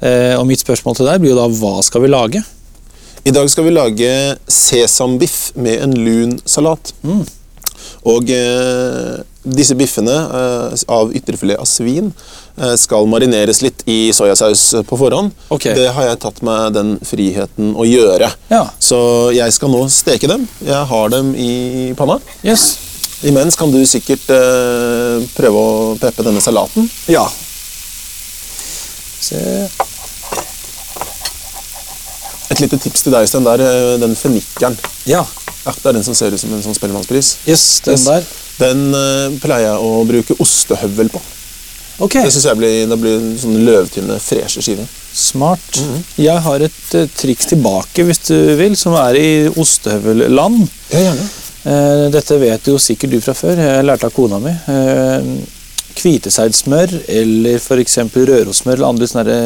Eh, 0.00 0.32
og 0.40 0.46
mitt 0.48 0.64
spørsmål 0.64 0.96
til 0.96 1.08
deg 1.10 1.20
blir 1.22 1.34
jo 1.34 1.38
da 1.42 1.46
hva 1.60 1.76
skal 1.84 2.04
vi 2.06 2.10
lage? 2.10 2.42
I 3.28 3.32
dag 3.36 3.50
skal 3.52 3.66
vi 3.68 3.74
lage 3.76 4.10
sesambiff 4.48 5.50
med 5.60 5.84
en 5.84 5.92
lun 6.04 6.38
salat. 6.48 6.94
Mm. 7.04 7.22
Og 8.08 8.32
eh, 8.32 9.20
disse 9.42 9.74
biffene 9.78 10.12
eh, 10.12 10.74
av 10.92 11.12
ytrefilet 11.16 11.56
av 11.60 11.64
svin 11.68 12.10
eh, 12.60 12.74
skal 12.76 13.06
marineres 13.08 13.62
litt 13.64 13.82
i 13.88 14.12
soyasaus 14.12 14.64
på 14.88 14.98
forhånd. 15.00 15.32
Okay. 15.48 15.74
Det 15.78 15.88
har 15.96 16.10
jeg 16.10 16.20
tatt 16.20 16.42
meg 16.44 16.74
den 16.76 16.94
friheten 17.06 17.72
å 17.76 17.86
gjøre. 17.88 18.28
Ja. 18.52 18.66
Så 18.78 19.00
jeg 19.36 19.52
skal 19.56 19.72
nå 19.72 19.86
steke 19.92 20.28
dem. 20.30 20.44
Jeg 20.66 20.84
har 20.92 21.12
dem 21.14 21.32
i 21.34 21.94
panna. 21.96 22.18
Yes. 22.44 22.74
Imens 23.22 23.56
kan 23.56 23.72
du 23.72 23.80
sikkert 23.88 24.28
eh, 24.32 25.20
prøve 25.36 25.60
å 25.60 25.72
peppe 26.00 26.24
denne 26.24 26.40
salaten. 26.44 26.86
Ja. 27.12 27.26
Se. 29.20 29.40
Et 32.50 32.60
lite 32.64 32.78
tips 32.82 33.04
til 33.04 33.14
deg, 33.14 33.28
Sten. 33.30 33.44
Der, 33.46 33.60
eh, 33.62 33.96
den 34.02 34.16
fennikelen. 34.16 34.76
Ja. 35.06 35.24
Ja, 35.66 35.72
det 35.76 35.86
er 35.90 35.92
den 35.98 36.04
som 36.06 36.16
ser 36.16 36.32
ut 36.32 36.40
som 36.40 36.52
en 36.56 36.62
sånn 36.64 36.74
spellemannspris. 36.76 37.34
Yes, 37.46 37.80
den 37.84 37.94
Yes. 37.98 38.06
der. 38.08 38.24
Den 38.60 38.88
eh, 38.94 39.36
pleier 39.42 39.70
jeg 39.70 39.84
å 39.84 40.00
bruke 40.08 40.36
ostehøvel 40.42 41.12
på. 41.12 41.22
Okay. 42.00 42.24
Det 42.24 42.32
synes 42.32 42.46
jeg 42.48 42.56
blir, 42.56 42.76
det 42.88 42.96
blir 42.96 43.24
sånn 43.40 43.58
løvtynne, 43.66 44.16
freshe 44.24 44.62
skiver. 44.64 44.88
smart. 45.12 45.80
Jeg 46.16 46.40
har 46.46 46.62
et 46.64 46.94
uh, 46.96 47.08
triks 47.12 47.50
tilbake, 47.50 48.06
hvis 48.08 48.22
du 48.30 48.36
vil, 48.56 48.76
som 48.78 48.96
er 48.96 49.18
i 49.20 49.30
ostehøvelland. 49.50 50.62
Ja, 50.94 51.02
gjerne. 51.10 51.26
Uh, 51.60 52.06
dette 52.14 52.38
vet 52.40 52.70
jo 52.72 52.78
sikkert 52.80 53.12
du 53.12 53.18
fra 53.20 53.34
før. 53.36 53.60
Jeg 53.60 53.84
lærte 53.84 54.08
av 54.08 54.16
kona 54.16 54.40
mi. 54.40 54.54
Uh, 54.64 55.44
Kviteseidsmør 55.98 56.94
eller 57.10 57.60
f.eks. 57.60 57.98
rørosmør 58.14 58.78
eller 58.78 58.88
andre 58.88 59.10
sånne 59.10 59.38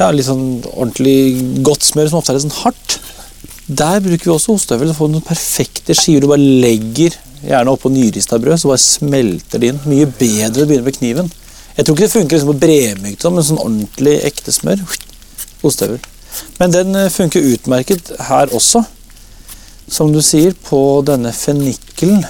ja, 0.00 0.08
litt 0.10 0.26
sånn 0.26 0.62
ordentlig 0.72 1.60
godt 1.66 1.84
smør 1.84 2.10
som 2.10 2.18
ofte 2.18 2.32
er 2.32 2.40
litt 2.40 2.48
sånn 2.48 2.62
hardt. 2.64 2.98
Der 3.70 4.00
bruker 4.02 4.26
vi 4.26 4.34
også 4.34 4.56
ostehøvel. 4.56 4.90
Så 4.90 4.98
får 4.98 5.10
du 5.10 5.18
noen 5.18 5.26
perfekte 5.28 5.94
skiver 5.94 6.24
du 6.24 6.32
bare 6.32 6.54
legger 6.64 7.14
gjerne 7.46 7.74
oppå 7.74 7.92
nyrista 7.92 8.38
brød, 8.40 8.60
så 8.60 8.70
bare 8.72 8.82
smelter 8.84 9.62
det 9.62 9.72
inn. 9.72 9.82
Mye 9.88 10.08
bedre 10.08 10.64
å 10.64 10.68
begynne 10.68 10.86
med 10.86 10.98
kniven. 10.98 11.30
Jeg 11.76 11.86
tror 11.86 11.96
ikke 11.96 12.06
det 12.06 12.14
funker 12.14 12.36
liksom 12.36 12.52
på 12.52 12.62
bremykt, 12.66 13.28
men 13.32 13.46
sånn 13.46 13.62
ordentlig 13.62 14.16
ekte 14.28 14.54
smør. 14.54 14.82
Ostehøvel. 15.66 16.00
Men 16.60 16.74
den 16.74 16.96
eh, 16.96 17.12
funker 17.12 17.46
utmerket 17.54 18.12
her 18.28 18.52
også 18.56 18.84
som 19.90 20.12
du 20.14 20.20
sier, 20.22 20.54
på 20.54 21.00
denne 21.06 21.32
fennikelen. 21.34 22.22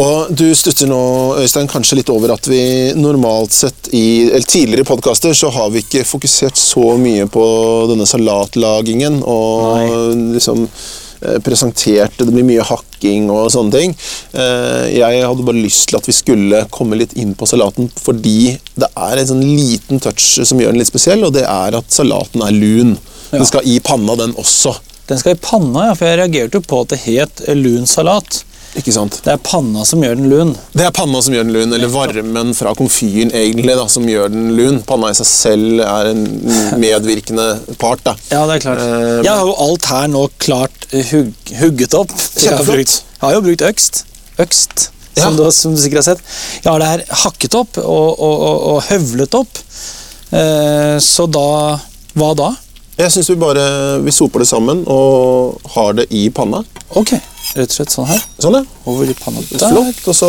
Og 0.00 0.30
du 0.32 0.46
stusser 0.56 0.88
nå, 0.88 1.00
Øystein, 1.42 1.68
kanskje 1.68 1.98
litt 1.98 2.10
over 2.12 2.32
at 2.32 2.46
vi 2.48 2.62
normalt 2.96 3.52
sett 3.52 3.90
i 3.92 4.30
eller 4.30 4.46
tidligere 4.48 4.88
podkaster 4.88 5.34
så 5.36 5.50
har 5.52 5.68
vi 5.74 5.82
ikke 5.82 6.06
fokusert 6.08 6.56
så 6.56 6.94
mye 6.96 7.26
på 7.28 7.44
denne 7.90 8.06
salatlagingen 8.08 9.20
og 9.20 10.14
liksom 10.38 10.64
eh, 10.64 10.86
presentert 11.44 12.18
Det 12.18 12.26
blir 12.28 12.46
mye 12.46 12.64
hakking 12.66 13.30
og 13.32 13.50
sånne 13.54 13.72
ting. 13.74 13.94
Eh, 14.34 14.86
Jeg 14.96 15.24
hadde 15.26 15.46
bare 15.46 15.62
lyst 15.62 15.88
til 15.90 15.98
at 15.98 16.08
vi 16.08 16.14
skulle 16.16 16.64
komme 16.70 16.98
litt 16.98 17.14
inn 17.18 17.34
på 17.38 17.48
salaten 17.48 17.90
fordi 18.02 18.58
det 18.78 18.88
er 18.96 19.18
en 19.22 19.30
sånn 19.32 19.42
liten 19.44 20.00
touch 20.02 20.38
som 20.44 20.60
gjør 20.60 20.72
den 20.74 20.82
litt 20.82 20.90
spesiell, 20.90 21.24
og 21.26 21.34
det 21.36 21.44
er 21.48 21.76
at 21.78 21.92
salaten 21.92 22.42
er 22.46 22.54
lun. 22.56 22.96
Den 23.32 23.46
skal 23.48 23.66
i 23.68 23.78
panna, 23.80 24.16
den 24.16 24.34
også. 24.40 24.74
Den 25.08 25.18
skal 25.18 25.34
i 25.36 25.40
panna, 25.40 25.88
ja, 25.90 25.94
for 25.98 26.08
jeg 26.08 26.18
reagerte 26.20 26.60
jo 26.60 26.66
på 26.68 26.82
at 26.84 26.92
det 26.92 27.00
het 27.06 27.42
lun 27.56 27.86
salat. 27.90 28.42
Ikke 28.78 28.92
sant? 28.94 29.18
Det 29.24 29.34
er 29.34 29.40
panna 29.44 29.82
som 29.84 30.00
gjør 30.00 30.14
den 30.16 30.30
lun. 30.32 30.52
Det 30.72 30.86
er 30.86 30.94
panna 30.96 31.20
som 31.22 31.34
gjør 31.36 31.44
den 31.44 31.52
lun, 31.52 31.74
eller 31.76 31.90
varmen 31.92 32.54
fra 32.56 32.72
komfyren 32.78 33.32
egentlig 33.36 33.74
da, 33.76 33.84
som 33.92 34.06
gjør 34.08 34.30
den 34.32 34.46
lun. 34.56 34.78
Panna 34.88 35.10
i 35.12 35.18
seg 35.18 35.28
selv 35.28 35.82
er 35.84 36.08
en 36.14 36.22
medvirkende 36.82 37.46
part. 37.82 38.00
da. 38.06 38.14
Ja, 38.32 38.46
det 38.48 38.56
er 38.56 38.64
klart. 38.64 38.80
Uh, 38.80 39.20
Jeg 39.26 39.28
har 39.34 39.44
jo 39.50 39.58
alt 39.66 39.90
her 39.92 40.08
nå 40.14 40.24
klart 40.40 40.88
hug 41.12 41.52
hugget 41.60 41.98
opp. 42.00 42.16
Jeg 42.42 42.56
har, 42.56 42.64
brukt, 42.64 42.96
jeg 43.04 43.26
har 43.26 43.36
jo 43.36 43.44
brukt 43.50 43.66
økst. 43.68 44.02
Økst, 44.40 44.88
Ja. 45.12 45.26
som, 45.26 45.36
du, 45.36 45.44
som 45.52 45.74
du 45.76 45.80
sikkert 45.82 46.00
har 46.00 46.14
sett. 46.14 46.22
Jeg 46.64 46.70
har 46.72 46.80
det 46.80 46.86
her 46.88 47.02
hakket 47.26 47.52
opp 47.58 47.76
og, 47.82 48.14
og, 48.16 48.36
og, 48.48 48.62
og 48.72 48.78
høvlet 48.88 49.34
opp. 49.36 49.60
Uh, 50.32 50.96
så 51.04 51.26
da 51.28 51.42
Hva 52.16 52.30
da? 52.40 52.46
Jeg 53.00 53.12
syns 53.14 53.30
vi 53.30 53.38
bare 53.40 53.62
vi 54.04 54.12
soper 54.12 54.42
det 54.42 54.48
sammen 54.50 54.82
og 54.90 55.62
har 55.74 55.94
det 55.96 56.06
i 56.12 56.26
panna. 56.34 56.60
Ok, 56.98 57.14
rett 57.56 57.70
og 57.70 57.76
slett 57.78 57.94
sånn 57.94 58.10
her. 58.10 58.20
Sånn, 58.36 58.58
ja. 58.60 58.62
Over 58.84 59.08
i 59.08 59.16
panna. 59.16 59.40
Der. 59.48 59.64
Flott. 59.72 60.02
Og 60.12 60.16
så 60.18 60.28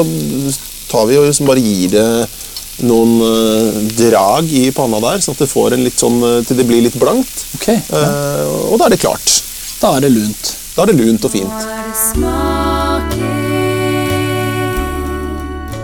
tar 0.92 1.10
vi 1.10 1.20
og 1.20 1.28
liksom 1.28 1.50
bare 1.50 1.64
gir 1.64 1.92
det 1.92 2.08
noen 2.88 3.20
uh, 3.22 3.82
drag 4.00 4.48
i 4.50 4.66
panna 4.74 5.02
der, 5.04 5.20
sånn 5.22 5.36
at 5.36 5.44
det 5.44 5.52
får 5.52 5.76
en 5.76 5.84
litt 5.86 6.00
sånn 6.00 6.18
eh, 6.26 6.40
til 6.48 6.58
det 6.58 6.66
blir 6.66 6.82
litt 6.88 6.98
blankt. 6.98 7.46
Ok, 7.60 7.70
ja. 7.76 8.02
uh, 8.02 8.72
og 8.72 8.80
da 8.80 8.88
er 8.88 8.96
det 8.96 9.04
klart. 9.04 9.38
Da 9.84 9.98
er 9.98 10.08
det 10.08 10.14
lunt. 10.16 10.54
Da 10.74 10.86
er 10.86 10.94
det 10.94 10.98
lunt 11.04 11.28
og 11.28 11.36
fint. 11.36 11.68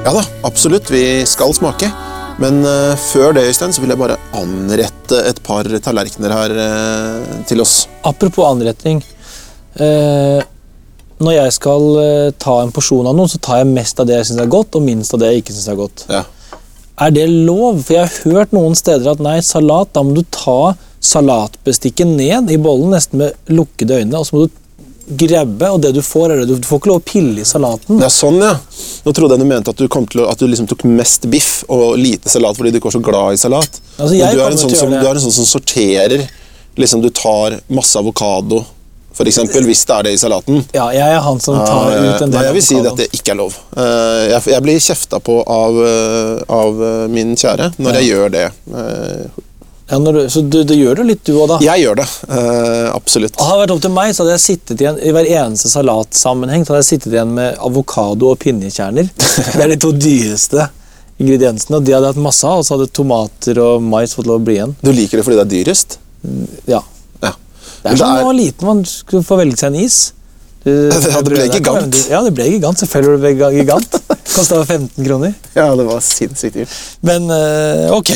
Ja 0.07 0.15
da, 0.15 0.23
absolutt. 0.47 0.89
Vi 0.89 1.03
skal 1.29 1.53
smake. 1.53 1.91
Men 2.39 2.61
eh, 2.63 2.95
før 2.95 3.33
det, 3.35 3.49
Øystein, 3.49 3.73
så 3.75 3.83
vil 3.83 3.91
jeg 3.91 3.99
bare 3.99 4.15
anrette 4.39 5.19
et 5.27 5.41
par 5.43 5.67
tallerkener 5.83 6.31
her 6.31 6.55
eh, 6.63 7.33
til 7.49 7.63
oss. 7.63 7.81
Apropos 8.07 8.47
anretning. 8.47 9.01
Eh, 9.75 10.39
når 11.19 11.35
jeg 11.35 11.55
skal 11.57 11.87
ta 12.39 12.53
en 12.63 12.69
porsjon 12.71 13.09
av 13.11 13.17
noe, 13.17 13.27
så 13.27 13.41
tar 13.43 13.59
jeg 13.59 13.73
mest 13.73 13.99
av 13.99 14.07
det 14.07 14.21
jeg 14.21 14.29
syns 14.29 14.43
er 14.45 14.53
godt, 14.53 14.77
og 14.79 14.85
minst 14.85 15.11
av 15.11 15.19
det 15.19 15.33
jeg 15.33 15.41
ikke 15.43 15.55
syns 15.55 15.71
er 15.73 15.79
godt. 15.81 16.05
Ja. 16.07 16.21
Er 17.03 17.11
det 17.15 17.25
lov? 17.27 17.81
For 17.83 17.97
jeg 17.97 18.07
har 18.07 18.31
hørt 18.31 18.55
noen 18.55 18.77
steder 18.79 19.11
at 19.11 19.23
nei, 19.23 19.35
salat, 19.43 19.91
da 19.95 20.05
må 20.07 20.15
du 20.15 20.23
ta 20.31 20.77
salatbestikket 21.03 22.07
ned 22.07 22.51
i 22.51 22.59
bollen, 22.59 22.93
nesten 22.95 23.19
med 23.19 23.51
lukkede 23.51 23.99
øyne, 23.99 24.15
og 24.15 24.27
så 24.27 24.35
må 24.35 24.45
du 24.45 24.58
grabbe, 25.09 25.69
og 25.73 25.81
det 25.81 25.91
du 25.95 26.01
får, 26.05 26.31
er 26.33 26.41
det 26.41 26.47
du, 26.51 26.55
du 26.61 26.67
får 26.67 26.81
ikke 26.81 26.91
lov 26.91 27.01
å 27.01 27.05
pille 27.05 27.41
i 27.41 27.47
salaten. 27.47 28.01
Er 28.03 28.11
sånn, 28.13 28.39
ja. 28.43 28.55
Nå 29.05 29.13
trodde 29.15 29.35
jeg 29.37 29.43
du 29.43 29.49
mente 29.49 29.73
at 29.73 29.79
du, 29.79 29.85
å, 29.89 30.25
at 30.29 30.41
du 30.41 30.47
liksom 30.47 30.69
tok 30.69 30.85
mest 30.89 31.25
biff 31.31 31.63
og 31.67 31.97
lite 31.99 32.29
salat 32.31 32.57
fordi 32.57 32.73
du 32.73 32.79
ikke 32.79 32.91
var 32.91 32.97
så 32.97 33.05
glad 33.05 33.37
i 33.37 33.41
salat. 33.41 33.79
Altså, 33.97 34.13
Men 34.15 34.35
du, 34.35 34.41
er 34.43 34.51
en 34.51 34.61
sånn 34.61 34.75
som, 34.75 34.93
du 34.93 35.05
er 35.05 35.15
en 35.15 35.23
sånn 35.23 35.37
som 35.41 35.47
sorterer. 35.49 36.27
Liksom 36.79 37.01
Du 37.03 37.09
tar 37.11 37.57
masse 37.75 37.97
avokado, 37.99 38.61
eksempel, 39.19 39.65
hvis 39.67 39.81
det 39.83 39.95
er 39.97 40.05
det 40.07 40.13
i 40.15 40.19
salaten. 40.21 40.61
Ja, 40.71 40.85
jeg 40.95 41.03
er 41.17 41.19
han 41.25 41.41
som 41.43 41.57
tar 41.59 41.91
Eh, 41.91 42.05
ut 42.05 42.21
en 42.23 42.31
del 42.31 42.37
Nei, 42.37 42.45
jeg 42.45 42.55
vil 42.55 42.63
si 42.63 42.77
at 42.79 43.01
det 43.01 43.09
ikke 43.17 43.33
er 43.33 43.39
lov. 43.41 43.57
Eh, 43.75 44.29
Jeg, 44.29 44.43
jeg 44.53 44.63
blir 44.63 44.79
kjefta 44.79 45.19
på 45.19 45.41
av, 45.43 45.81
eh, 45.83 46.43
av 46.55 46.83
eh, 46.87 47.05
min 47.11 47.35
kjære 47.35 47.73
når 47.81 47.99
jeg 47.99 48.11
gjør 48.13 48.35
det. 48.37 48.47
Ja, 49.89 49.97
du, 49.99 50.19
så 50.29 50.41
du, 50.45 50.59
du 50.69 50.73
gjør 50.77 50.99
det 50.99 51.05
litt, 51.09 51.21
du 51.25 51.33
òg, 51.33 51.47
da? 51.49 51.55
Jeg 51.65 51.81
gjør 51.81 51.95
det. 51.97 52.05
Uh, 52.29 52.89
Absolutt. 52.93 53.39
Hadde 53.41 53.55
det 53.55 53.63
vært 53.63 53.73
opp 53.73 53.81
til 53.85 53.93
meg, 53.95 54.11
så 54.13 54.21
hadde 54.23 54.35
jeg 54.35 54.43
sittet 54.43 54.83
igjen 54.83 54.99
i 55.01 55.13
hver 55.15 55.29
eneste 55.41 55.71
salatsammenheng 55.71 56.65
så 56.65 56.75
hadde 56.75 56.83
jeg 56.83 56.89
sittet 56.91 57.15
igjen 57.15 57.31
med 57.37 57.57
avokado 57.65 58.29
og 58.29 58.37
pinjekjerner. 58.43 59.09
Det 59.55 59.63
er 59.65 59.73
de 59.73 59.79
to 59.81 59.89
dyreste 59.95 60.67
ingrediensene, 61.19 61.79
og 61.79 61.87
de 61.87 61.95
hadde 61.97 62.11
hatt 62.13 62.21
masse 62.21 62.45
av, 62.47 62.61
og 62.61 62.67
så 62.67 62.77
hadde 62.77 62.91
tomater 62.95 63.57
og 63.63 63.81
mais 63.83 64.13
fått 64.15 64.29
lov 64.29 64.39
å 64.39 64.45
bli 64.45 64.59
igjen. 64.59 64.75
Du 64.85 64.91
liker 64.93 65.19
det 65.19 65.25
fordi 65.25 65.39
det 65.41 65.47
er 65.47 65.51
dyrest? 65.55 65.97
Ja. 66.69 66.83
Ja. 67.25 67.33
Det 67.81 67.91
er 67.91 67.97
som 67.97 68.05
da 68.05 68.11
man 68.19 68.29
var 68.29 68.37
liten, 68.37 68.69
man 68.69 68.85
skulle 68.87 69.25
få 69.27 69.39
velge 69.41 69.57
seg 69.59 69.73
en 69.73 69.81
is. 69.87 69.97
Du, 70.63 70.69
Ja, 70.93 71.23
det 71.23 71.31
ble 71.33 71.47
gigant. 71.49 71.99
Ja, 72.11 72.21
det 72.25 72.35
ble 72.37 72.45
gigant. 72.51 72.79
Selvfølgelig 72.83 73.23
ble 73.25 73.33
det 73.41 73.63
gigant. 73.63 73.97
Kosta 74.35 74.61
15 74.61 75.01
kroner. 75.07 75.33
ja, 75.57 75.67
det 75.79 75.87
var 75.89 76.05
sinnssykt 76.05 76.61
dyrt. 76.61 76.77
Men 77.09 77.25
eh, 77.33 77.89
ok. 77.95 78.13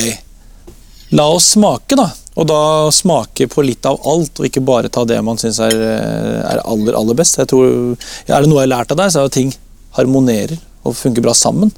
La 1.13 1.27
oss 1.29 1.51
smake, 1.53 1.97
da. 1.97 2.07
Og 2.33 2.47
da 2.49 2.59
smake 2.93 3.45
på 3.51 3.61
litt 3.65 3.85
av 3.85 3.99
alt, 4.09 4.39
og 4.39 4.47
ikke 4.47 4.63
bare 4.65 4.89
ta 4.89 5.03
det 5.05 5.19
man 5.25 5.37
syns 5.37 5.59
er, 5.61 5.73
eh, 5.77 6.39
er 6.41 6.61
aller, 6.65 6.97
aller 6.97 7.17
best. 7.17 7.37
Jeg 7.37 7.51
tror, 7.51 7.97
Er 8.27 8.41
det 8.41 8.49
noe 8.49 8.63
jeg 8.63 8.69
har 8.69 8.77
lært 8.79 8.91
av 8.91 8.97
deg, 8.97 9.11
så 9.11 9.19
er 9.19 9.27
det 9.27 9.31
at 9.31 9.37
ting 9.37 9.53
harmonerer 9.93 10.57
og 10.83 10.95
funker 10.95 11.21
bra 11.21 11.33
sammen. 11.33 11.71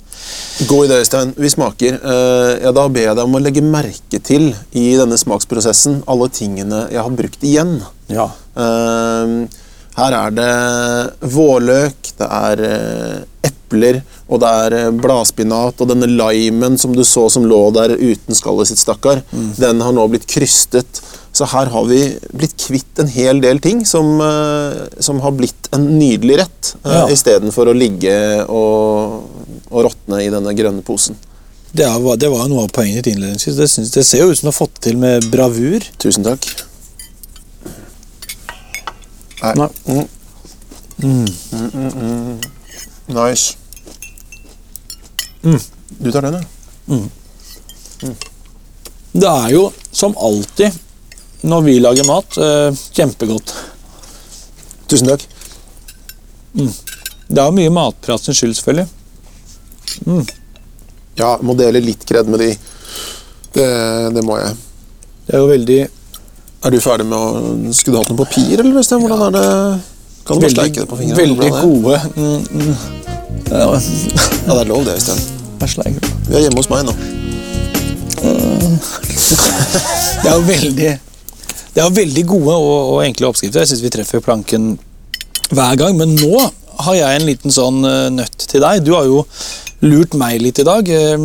God 0.68 0.88
idé, 0.88 1.01
Øystein. 1.04 1.34
Vi 1.38 1.50
smaker. 1.50 2.00
Eh, 2.00 2.63
ja, 2.63 2.72
da 2.72 2.88
ber 2.88 3.01
jeg 3.01 3.15
deg 3.15 3.25
om 3.25 3.36
å 3.36 3.44
legge 3.44 3.62
merke 3.62 4.22
til 4.24 4.56
i 4.74 4.96
denne 4.98 5.18
smaksprosessen 5.20 6.04
alle 6.08 6.30
tingene 6.30 6.88
jeg 6.89 7.04
har 7.04 7.12
brukt 7.12 7.44
igjen. 7.44 7.84
Ja. 8.08 8.30
Eh, 8.56 9.48
her 9.95 10.15
er 10.17 10.33
det 10.35 11.29
vårløk, 11.35 12.09
det 12.19 12.27
er 12.27 12.61
eh, 12.67 13.19
epler, 13.47 14.01
og 14.27 14.41
det 14.43 14.49
er 14.65 14.75
eh, 14.79 14.89
bladspinat. 15.03 15.79
Og 15.81 15.91
denne 15.91 16.09
limen 16.11 16.77
som 16.81 16.95
du 16.95 17.03
så 17.07 17.27
som 17.31 17.45
lå 17.47 17.61
der 17.75 17.95
uten 17.97 18.35
skallet 18.37 18.71
sitt, 18.71 18.81
stakkar, 18.83 19.23
den 19.59 19.83
har 19.83 19.95
nå 19.95 20.07
blitt 20.11 20.27
krystet. 20.31 21.01
Så 21.35 21.47
her 21.51 21.67
har 21.67 21.87
vi 21.89 21.99
blitt 22.31 22.55
kvitt 22.61 22.99
en 23.03 23.09
hel 23.11 23.41
del 23.43 23.59
ting 23.63 23.83
som, 23.87 24.13
eh, 24.23 24.85
som 25.03 25.19
har 25.23 25.35
blitt 25.35 25.71
en 25.75 25.87
nydelig 25.99 26.37
rett, 26.43 26.73
Ja. 26.85 27.05
istedenfor 27.11 27.67
å 27.71 27.75
ligge 27.75 28.15
og, 28.47 29.23
og 29.71 29.87
råtne 29.89 30.21
i 30.23 30.29
denne 30.31 30.53
grønne 30.55 30.83
posen. 30.87 31.15
Det, 31.75 31.87
var, 31.99 32.15
det 32.15 32.29
var 32.31 32.47
noe 32.47 32.63
av 32.63 32.71
poenget 32.71 33.03
ditt 33.03 33.15
innledningsvis. 33.17 33.57
Det, 33.59 33.67
synes, 33.67 33.91
det 33.91 34.05
ser 34.07 34.21
jo 34.23 34.29
ut 34.31 34.37
som 34.39 34.47
du 34.47 34.51
har 34.53 34.59
fått 34.61 34.77
til 34.85 34.95
med 34.95 35.25
bravur. 35.27 35.83
Tusen 35.99 36.23
takk. 36.23 36.45
Nei. 39.42 39.54
Nei. 39.56 39.70
Mm. 40.98 41.25
Mm, 41.51 41.70
mm, 41.74 41.92
mm. 41.92 42.39
Nice. 43.08 43.58
Mm. 45.44 45.60
Du 46.00 46.12
tar 46.12 46.22
den, 46.22 46.34
ja? 46.34 46.42
Det 49.12 49.27
er 49.27 49.50
jo 49.54 49.72
som 49.92 50.15
alltid 50.18 50.72
når 51.46 51.62
vi 51.62 51.80
lager 51.80 52.08
mat, 52.08 52.38
eh, 52.38 52.74
kjempegodt. 52.92 53.54
Tusen 54.88 55.08
takk. 55.08 55.22
Det 56.56 57.42
er 57.42 57.46
jo 57.46 57.51
mye 57.56 57.74
matprat 57.74 58.22
sin 58.24 58.34
skyld, 58.38 58.56
selvfølgelig. 58.58 58.88
Ja, 61.15 61.38
må 61.42 61.56
dele 61.56 61.84
litt 61.84 62.06
kred 62.08 62.27
med 62.27 62.39
de. 62.44 62.50
Det, 63.56 63.68
det 64.15 64.24
må 64.25 64.39
jeg. 64.39 64.56
Det 65.25 65.36
er 65.36 65.44
jo 65.44 65.51
veldig 65.51 65.80
Er 66.65 66.74
du 66.74 66.79
ferdig 66.81 67.05
med 67.05 67.17
å 67.17 67.74
Skulle 67.77 67.98
du 67.98 68.01
hatt 68.01 68.12
noe 68.12 68.24
papir, 68.24 68.55
eller? 68.57 68.79
Øystein? 68.81 69.03
Hvordan 69.03 69.22
er 69.27 69.31
det 69.36 69.45
Kan 70.25 70.39
du 70.39 70.45
bare 70.45 70.53
sleike 70.55 70.81
det 70.81 70.89
på 70.89 70.98
fingrene? 70.98 71.19
veldig 71.22 71.51
gode 71.62 72.00
mm, 72.15 72.39
mm. 72.51 72.75
Ja, 73.51 73.67
Ja, 73.69 74.53
det 74.53 74.62
er 74.63 74.69
lov, 74.72 74.86
det, 74.86 74.95
Øystein. 74.98 75.22
Vi 76.27 76.36
er 76.36 76.41
hjemme 76.45 76.57
hos 76.60 76.69
meg 76.69 76.86
nå. 76.88 76.93
Det 80.22 80.29
er 80.29 80.36
jo 80.36 80.43
veldig 80.48 80.91
Det 81.75 81.81
er 81.81 81.86
jo 81.86 81.93
veldig 81.95 82.25
gode 82.27 82.55
og, 82.55 82.93
og 82.95 83.00
enkle 83.05 83.27
oppskrifter. 83.29 83.60
Jeg 83.63 83.74
syns 83.74 83.84
vi 83.84 83.91
treffer 83.93 84.24
planken 84.24 84.75
hver 85.51 85.75
gang. 85.79 85.98
Men 86.00 86.15
nå 86.15 86.39
har 86.86 86.95
jeg 86.98 87.19
en 87.19 87.27
liten 87.27 87.53
sånn 87.53 87.84
eh, 87.88 88.07
nøtt 88.15 88.48
til 88.50 88.63
deg. 88.63 88.84
Du 88.86 88.93
har 88.95 89.05
jo 89.10 89.25
lurt 89.84 90.13
meg 90.17 90.39
litt 90.41 90.60
i 90.60 90.63
dag. 90.67 90.88
eh, 90.89 91.17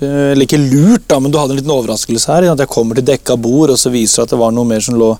eh, 0.00 0.32
Eller 0.32 0.46
ikke 0.46 0.58
lurt, 0.58 1.06
da, 1.08 1.20
men 1.20 1.30
du 1.30 1.38
hadde 1.38 1.54
en 1.54 1.60
liten 1.60 1.70
overraskelse 1.74 2.26
her. 2.32 2.50
At 2.52 2.58
jeg 2.58 2.68
kommer 2.72 2.94
til 2.94 3.04
dekka 3.04 3.36
bord, 3.36 3.70
og 3.70 3.78
så 3.78 3.90
viser 3.90 4.22
det 4.22 4.26
at 4.26 4.34
det 4.34 4.40
var 4.42 4.52
noe 4.52 4.64
mer 4.64 4.80
som 4.80 4.98
lå, 4.98 5.12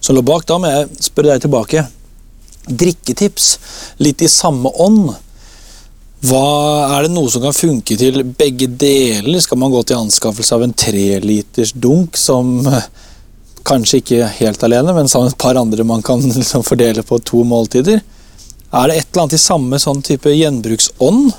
som 0.00 0.16
lå 0.16 0.22
bak. 0.22 0.46
Da 0.46 0.58
må 0.58 0.70
jeg 0.70 0.88
spørre 1.10 1.34
deg 1.34 1.42
tilbake. 1.46 1.86
Drikketips. 2.68 3.58
Litt 3.98 4.22
i 4.22 4.30
samme 4.30 4.70
ånd. 4.78 5.12
Hva 6.22 6.42
Er 6.94 7.02
det 7.08 7.14
noe 7.16 7.30
som 7.30 7.42
kan 7.42 7.52
funke 7.56 7.96
til 7.98 8.22
begge 8.22 8.68
deler? 8.78 9.40
Skal 9.42 9.58
man 9.58 9.72
gå 9.72 9.82
til 9.82 9.98
anskaffelse 9.98 10.54
av 10.54 10.62
en 10.62 10.72
treliters 10.72 11.72
dunk 11.74 12.16
som 12.16 12.60
eh, 12.70 12.84
kanskje 13.66 13.98
ikke 14.02 14.28
helt 14.38 14.62
alene, 14.62 14.94
men 14.94 15.08
sammen 15.10 15.30
med 15.30 15.34
et 15.34 15.42
par 15.42 15.58
andre 15.58 15.84
man 15.84 16.02
kan 16.02 16.22
liksom 16.22 16.62
fordele 16.62 17.02
på 17.02 17.18
to 17.26 17.42
måltider? 17.42 17.98
Er 18.72 18.88
det 18.88 18.96
et 18.96 19.08
eller 19.10 19.24
annet 19.24 19.34
i 19.34 19.42
samme 19.42 19.78
sånn 19.82 20.02
type 20.06 20.30
gjenbruksånd? 20.30 21.32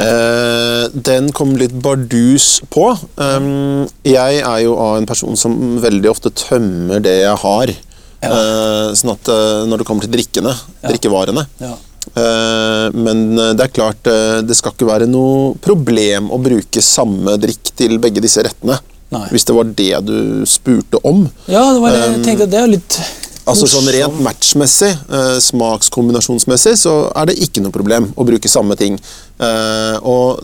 Eh, 0.00 0.84
den 0.94 1.28
kom 1.36 1.56
litt 1.58 1.74
bardus 1.82 2.60
på. 2.72 2.86
Um, 3.18 3.88
jeg 4.06 4.40
er 4.40 4.58
jo 4.64 4.76
av 4.80 4.96
en 5.00 5.08
person 5.10 5.36
som 5.36 5.56
veldig 5.82 6.10
ofte 6.12 6.32
tømmer 6.46 7.02
det 7.04 7.18
jeg 7.24 7.36
har. 7.42 7.74
Ja. 8.20 8.30
Eh, 8.30 8.88
sånn 8.96 9.14
at 9.14 9.28
eh, 9.32 9.62
når 9.68 9.80
det 9.82 9.88
kommer 9.88 10.04
til 10.06 10.14
drikkene, 10.14 10.54
drikkevarene, 10.84 11.46
Ja. 11.62 11.76
Eh, 12.16 12.86
men 12.96 13.38
eh, 13.38 13.52
det 13.54 13.66
er 13.66 13.72
klart, 13.74 14.06
eh, 14.08 14.40
det 14.42 14.56
skal 14.58 14.72
ikke 14.74 14.88
være 14.88 15.08
noe 15.10 15.52
problem 15.62 16.30
å 16.32 16.40
bruke 16.42 16.82
samme 16.82 17.36
drikk 17.40 17.72
til 17.76 17.98
begge 18.02 18.22
disse 18.24 18.42
rettene. 18.46 18.80
Nei. 19.10 19.24
Hvis 19.32 19.46
det 19.46 19.54
var 19.56 19.70
det 19.78 19.92
du 20.06 20.18
spurte 20.46 21.00
om. 21.06 21.24
Ja, 21.50 21.64
det 21.74 21.82
var 21.82 21.94
det. 21.94 22.02
jeg 22.06 22.22
tenkte 22.28 22.50
det 22.50 22.60
er 22.60 22.70
litt 22.70 22.98
Altså 23.48 23.68
sånn. 23.70 23.88
Rent 23.94 24.20
matchmessig, 24.24 24.92
eh, 25.08 25.36
smakskombinasjonsmessig, 25.40 26.76
så 26.76 27.12
er 27.16 27.30
det 27.30 27.38
ikke 27.40 27.62
noe 27.64 27.74
problem 27.74 28.10
å 28.16 28.26
bruke 28.26 28.48
samme 28.48 28.76
ting. 28.76 28.98
Eh, 29.40 29.96
og 30.02 30.42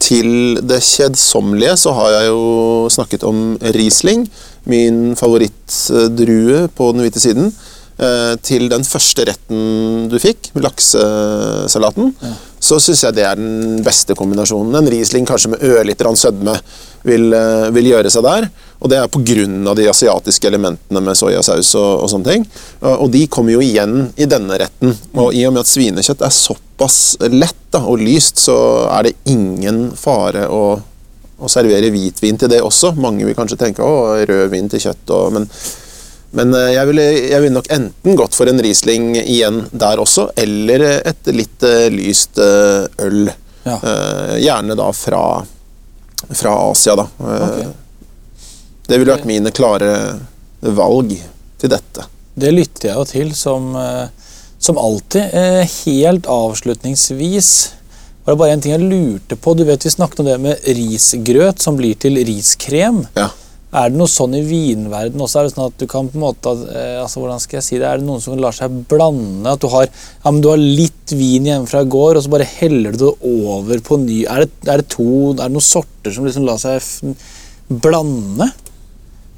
til 0.00 0.58
det 0.64 0.80
kjedsommelige 0.84 1.76
så 1.78 1.92
har 1.96 2.10
jeg 2.10 2.28
jo 2.32 2.88
snakket 2.92 3.24
om 3.28 3.56
Riesling, 3.76 4.26
min 4.66 5.14
favorittdrue 5.16 6.68
på 6.74 6.92
den 6.92 7.04
hvite 7.04 7.22
siden. 7.22 7.52
Eh, 7.94 8.34
til 8.42 8.66
den 8.72 8.82
første 8.82 9.22
retten 9.28 10.08
du 10.10 10.16
fikk, 10.18 10.48
laksesalaten, 10.58 12.10
så 12.58 12.80
syns 12.82 13.04
jeg 13.04 13.14
det 13.14 13.26
er 13.28 13.38
den 13.38 13.84
beste 13.86 14.16
kombinasjonen. 14.18 14.74
En 14.80 14.90
Riesling 14.90 15.28
kanskje 15.28 15.52
med 15.52 15.62
ørlite 15.62 16.02
grann 16.02 16.18
sødme 16.18 16.56
vil, 17.04 17.32
eh, 17.32 17.70
vil 17.70 17.92
gjøre 17.92 18.10
seg 18.10 18.24
der. 18.26 18.48
Og 18.84 18.90
det 18.92 18.98
er 19.00 19.08
pga. 19.08 19.74
de 19.74 19.88
asiatiske 19.88 20.46
elementene 20.46 21.00
med 21.00 21.16
soyasaus 21.16 21.70
og, 21.80 22.04
og 22.04 22.10
sånne 22.12 22.30
ting. 22.30 22.42
Og, 22.84 23.06
de 23.10 23.22
kommer 23.32 23.56
jo 23.56 23.62
igjen 23.64 24.10
i 24.20 24.28
denne 24.28 24.58
retten. 24.60 24.92
Og 25.16 25.32
i 25.32 25.46
og 25.48 25.54
med 25.54 25.64
at 25.64 25.70
svinekjøtt 25.70 26.20
er 26.20 26.34
såpass 26.34 26.98
lett 27.32 27.62
da, 27.72 27.80
og 27.80 28.02
lyst, 28.04 28.42
så 28.44 28.56
er 28.92 29.08
det 29.08 29.14
ingen 29.32 29.86
fare 29.96 30.44
å, 30.52 30.76
å 31.40 31.50
servere 31.50 31.88
hvitvin 31.94 32.36
til 32.38 32.52
det 32.52 32.60
også. 32.60 32.92
Mange 33.00 33.24
vil 33.24 33.38
kanskje 33.38 33.58
tenke 33.64 33.82
å, 33.82 34.20
rødvin 34.28 34.68
til 34.68 34.84
kjøtt, 34.84 35.16
og, 35.16 35.32
men 35.38 35.48
men 36.34 36.50
eh, 36.58 36.72
jeg 36.74 36.88
ville, 36.90 37.02
ville 37.30 37.54
nok 37.54 37.68
enten 37.70 38.16
gått 38.18 38.34
for 38.34 38.50
en 38.50 38.58
Riesling 38.58 39.12
igjen 39.20 39.60
der 39.70 40.00
også, 40.02 40.32
eller 40.42 40.82
et 40.96 41.30
litt 41.30 41.62
eh, 41.62 41.86
lyst 41.94 42.40
eh, 42.42 42.88
øl. 43.06 43.28
Ja. 43.62 43.76
Eh, 43.78 44.32
gjerne 44.42 44.74
da 44.76 44.88
fra, 44.92 45.22
fra 46.34 46.56
Asia, 46.72 46.98
da. 46.98 47.06
Eh, 47.22 47.46
Ok. 47.46 47.80
Det 48.84 48.98
ville 48.98 49.14
vært 49.14 49.28
mine 49.28 49.52
klare 49.54 49.92
valg 50.60 51.14
til 51.60 51.72
dette. 51.72 52.08
Det 52.34 52.50
lytter 52.52 52.90
jeg 52.90 52.98
jo 52.98 53.04
til 53.08 53.30
som, 53.38 53.70
eh, 53.76 54.08
som 54.58 54.78
alltid. 54.78 55.30
Eh, 55.32 55.68
Helt 55.84 56.26
avslutningsvis 56.26 57.50
var 58.24 58.34
det 58.34 58.40
bare 58.40 58.52
en 58.52 58.60
ting 58.60 58.74
jeg 58.74 58.90
lurte 58.90 59.36
på. 59.36 59.56
Du 59.56 59.64
vet 59.64 59.84
Vi 59.84 59.90
snakket 59.90 60.20
om 60.20 60.26
det 60.26 60.40
med 60.40 60.60
risgrøt 60.64 61.60
som 61.60 61.76
blir 61.76 61.94
til 61.94 62.16
riskrem. 62.16 63.06
Ja. 63.16 63.30
Er 63.74 63.90
det 63.90 63.98
noe 63.98 64.06
sånn 64.06 64.36
i 64.38 64.42
vinverden 64.46 65.18
også? 65.18 65.40
Er 65.40 65.48
det 65.48 65.54
sånn 65.54 65.66
at 65.66 65.78
du 65.78 65.86
kan 65.90 66.08
på 66.08 66.14
en 66.14 66.22
måte, 66.22 66.52
eh, 66.70 67.00
altså 67.02 67.18
hvordan 67.18 67.40
skal 67.42 67.58
jeg 67.58 67.64
si 67.66 67.78
det, 67.78 67.88
er 67.88 67.98
det 67.98 68.06
noen 68.06 68.22
som 68.22 68.36
lar 68.38 68.54
seg 68.54 68.70
blande? 68.86 69.50
At 69.50 69.60
du 69.64 69.66
har, 69.72 69.88
ja, 69.88 70.30
men 70.30 70.40
du 70.44 70.48
har 70.52 70.60
litt 70.60 71.10
vin 71.10 71.48
hjemme 71.48 71.66
fra 71.66 71.82
i 71.82 71.90
går, 71.90 72.16
og 72.16 72.22
så 72.22 72.30
bare 72.30 72.46
heller 72.46 72.94
du 72.94 72.98
det 72.98 73.14
over 73.32 73.82
på 73.82 73.98
ny 73.98 74.20
Er 74.30 74.44
det, 74.44 74.50
er 74.68 74.78
det 74.78 74.88
to, 74.94 75.32
er 75.32 75.48
det 75.48 75.56
noen 75.56 75.66
sorter 75.72 76.14
som 76.14 76.24
liksom 76.28 76.46
lar 76.46 76.60
seg 76.62 77.16
blande? 77.68 78.52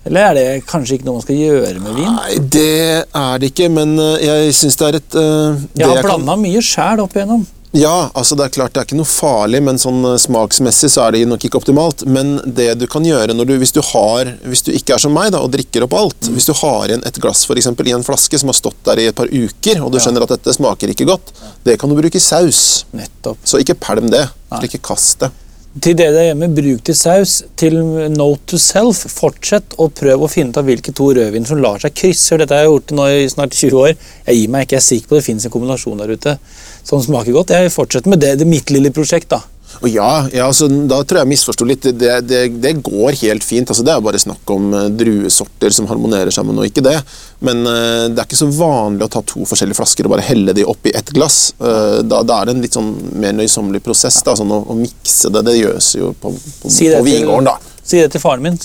Eller 0.06 0.28
er 0.30 0.38
det 0.38 0.46
kanskje 0.70 0.96
ikke 1.00 1.08
noe 1.08 1.18
man 1.18 1.26
skal 1.26 1.40
gjøre 1.40 1.80
med 1.82 1.98
vin? 1.98 2.14
Nei, 2.14 2.38
det 2.38 2.68
er 3.10 3.42
det 3.42 3.50
ikke, 3.52 3.68
men 3.74 3.96
eh, 3.98 4.22
jeg 4.22 4.54
syns 4.54 4.78
det 4.78 4.88
er 4.92 5.00
et 5.02 5.18
eh, 5.18 5.60
det 5.74 5.82
Jeg 5.82 5.92
har 5.96 6.10
kan- 6.14 6.42
mye 6.46 6.62
sjæl 6.62 7.02
opp 7.02 7.16
igjennom. 7.18 7.44
Ja, 7.76 8.08
altså 8.16 8.36
det 8.38 8.44
er 8.46 8.52
klart 8.54 8.72
det 8.72 8.80
er 8.80 8.86
ikke 8.86 8.96
noe 8.96 9.08
farlig, 9.10 9.58
men 9.66 9.76
sånn 9.76 9.98
eh, 10.08 10.14
smaksmessig 10.22 10.88
så 10.94 11.02
er 11.04 11.16
det 11.16 11.24
nok 11.28 11.42
ikke 11.44 11.58
optimalt. 11.58 12.06
Men 12.08 12.36
det 12.46 12.70
du 12.80 12.86
kan 12.88 13.04
gjøre 13.04 13.34
når 13.36 13.50
du, 13.50 13.54
hvis 13.60 13.74
du 13.76 13.82
har, 13.84 14.30
hvis 14.46 14.62
du 14.64 14.70
ikke 14.72 14.94
er 14.96 15.02
som 15.02 15.12
meg 15.12 15.32
da, 15.34 15.42
og 15.44 15.50
drikker 15.52 15.84
opp 15.84 15.96
alt 15.98 16.30
Hvis 16.32 16.46
du 16.48 16.54
har 16.62 16.86
igjen 16.88 17.04
et 17.04 17.18
glass 17.20 17.42
for 17.44 17.58
eksempel, 17.58 17.90
i 17.90 17.96
en 17.96 18.06
flaske 18.06 18.38
som 18.40 18.48
har 18.52 18.56
stått 18.56 18.78
der 18.86 19.02
i 19.02 19.08
et 19.10 19.18
par 19.18 19.28
uker, 19.28 19.82
og 19.84 19.90
du 19.92 19.98
skjønner 20.00 20.24
at 20.24 20.32
dette 20.38 20.54
smaker 20.56 20.94
ikke 20.94 21.08
godt, 21.10 21.34
det 21.66 21.76
kan 21.82 21.90
du 21.92 21.98
bruke 21.98 22.16
i 22.16 22.22
saus. 22.22 22.86
Nettopp. 22.96 23.42
Så 23.44 23.60
ikke 23.60 23.76
pælm 23.76 24.08
det. 24.14 24.24
Ikke 24.64 24.80
kast 24.80 25.26
det. 25.26 25.32
Til 25.76 25.92
dere 25.92 26.14
der 26.14 26.24
hjemme, 26.30 26.46
bruk 26.56 26.84
til 26.88 26.96
saus. 26.96 27.42
Til 27.60 27.74
note 28.14 28.46
to 28.48 28.60
self, 28.60 29.02
fortsett 29.12 29.74
å 29.76 29.90
prøve 29.92 30.24
å 30.24 30.30
finne 30.32 30.54
ut 30.54 30.60
av 30.60 30.64
hvilke 30.64 30.94
to 30.96 31.10
rødvin 31.18 31.44
som 31.48 31.60
lar 31.60 31.82
seg 31.82 31.92
krysse. 31.92 32.38
Dette 32.40 32.56
har 32.56 32.64
jeg 32.64 32.70
gjort 32.70 32.94
nå 32.96 33.08
i 33.12 33.26
snart 33.28 33.52
20 33.52 33.82
år. 33.82 33.92
Jeg 34.24 34.38
gir 34.38 34.54
meg 34.54 34.64
ikke, 34.64 34.78
jeg 34.78 34.80
er 34.80 34.86
sikker 34.86 35.10
på 35.10 35.18
det 35.18 35.26
finnes 35.26 35.44
en 35.44 35.52
kombinasjon 35.52 36.00
der 36.00 36.14
ute 36.16 36.38
som 36.80 37.02
smaker 37.04 37.36
godt. 37.36 37.52
Jeg 37.52 37.74
fortsetter 37.74 38.08
med 38.08 38.24
det. 38.24 38.38
Det 38.40 38.48
mitt 38.48 38.72
lille 38.72 38.94
prosjekt, 38.94 39.28
da. 39.34 39.42
Og 39.82 39.88
ja, 39.90 40.10
ja 40.32 40.46
altså, 40.46 40.68
Da 40.68 40.98
tror 41.02 41.20
jeg 41.20 41.26
jeg 41.26 41.32
misforsto 41.32 41.66
litt. 41.68 41.88
Det, 41.98 42.12
det, 42.26 42.42
det 42.62 42.72
går 42.84 43.16
helt 43.22 43.44
fint. 43.44 43.70
altså 43.70 43.84
Det 43.86 43.92
er 43.92 44.04
bare 44.04 44.20
snakk 44.20 44.52
om 44.54 44.68
eh, 44.74 44.88
druesorter 45.00 45.74
som 45.74 45.88
harmonerer 45.90 46.32
sammen, 46.34 46.58
og 46.58 46.68
ikke 46.68 46.84
det. 46.86 46.96
Men 47.44 47.64
uh, 47.68 48.06
det 48.08 48.16
er 48.16 48.24
ikke 48.24 48.38
så 48.38 48.48
vanlig 48.56 49.04
å 49.06 49.10
ta 49.12 49.20
to 49.26 49.44
forskjellige 49.48 49.78
flasker 49.78 50.08
og 50.08 50.14
bare 50.14 50.24
helle 50.24 50.54
de 50.56 50.64
oppi 50.68 50.94
ett 50.96 51.12
glass. 51.16 51.52
Uh, 51.60 52.00
da, 52.06 52.22
da 52.26 52.40
er 52.40 52.48
det 52.48 52.56
en 52.56 52.64
litt 52.64 52.78
sånn 52.78 52.92
mer 53.20 53.36
nøysommelig 53.36 53.82
prosess. 53.84 54.22
da, 54.26 54.36
sånn 54.38 54.54
Å, 54.54 54.62
å 54.72 54.78
mikse 54.78 55.32
det, 55.34 55.44
det 55.50 55.58
gjøres 55.58 55.90
jo 55.98 56.12
på, 56.20 56.32
på, 56.62 56.72
Si 56.72 56.88
på 56.92 57.02
vingården, 57.06 57.50
da. 57.50 57.76
Si 57.86 58.00
det 58.00 58.08
til 58.14 58.22
faren 58.22 58.46
min. 58.46 58.58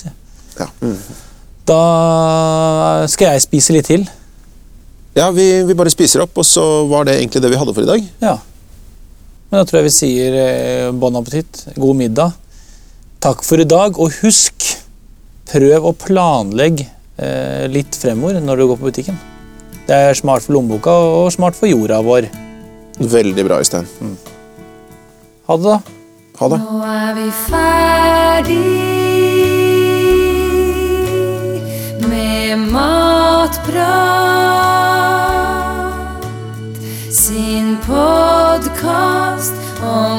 Ja, 0.58 0.70
mm. 0.82 0.96
Da 1.70 1.82
skal 3.12 3.36
jeg 3.36 3.44
spise 3.46 3.76
litt 3.76 3.88
til. 3.92 4.08
ja 5.16 5.28
vi, 5.36 5.46
vi 5.68 5.76
bare 5.78 5.92
spiser 5.94 6.24
opp, 6.26 6.38
og 6.42 6.48
så 6.48 6.64
var 6.90 7.06
det 7.08 7.20
egentlig 7.20 7.44
det 7.44 7.52
vi 7.54 7.60
hadde 7.60 7.76
for 7.76 7.86
i 7.86 7.92
dag. 7.92 8.08
Ja. 8.24 8.40
Men 9.52 9.60
da 9.60 9.68
tror 9.68 9.82
jeg 9.82 9.88
vi 9.90 9.92
sier 9.92 10.36
eh, 10.40 10.90
bon 10.96 11.18
appétit, 11.20 11.66
god 11.76 11.98
middag. 12.00 12.38
Takk 13.22 13.44
for 13.44 13.60
i 13.60 13.68
dag, 13.68 13.98
og 14.00 14.14
husk, 14.24 14.64
prøv 15.52 15.90
å 15.90 15.92
planlegge 16.00 16.86
eh, 17.20 17.68
litt 17.68 17.98
fremover 18.00 18.40
når 18.40 18.62
du 18.62 18.66
går 18.70 18.80
på 18.80 18.88
butikken. 18.88 19.20
Det 19.90 19.98
er 20.08 20.16
smart 20.16 20.46
for 20.46 20.56
lommeboka 20.56 20.94
og 21.04 21.28
smart 21.36 21.60
for 21.60 21.68
jorda 21.68 22.00
vår. 22.06 22.30
Veldig 23.12 23.44
bra, 23.50 23.60
Øystein. 23.60 23.92
Ha 25.50 25.60
det, 25.60 25.68
da. 25.68 25.78
Ha 26.40 26.52
det. 26.56 26.62
Nå 26.64 26.80
er 26.88 27.12
vi 27.20 27.28
ferdig 27.44 28.64
med 32.08 32.68
Matprat. 32.72 34.21
Podkast 39.82 40.11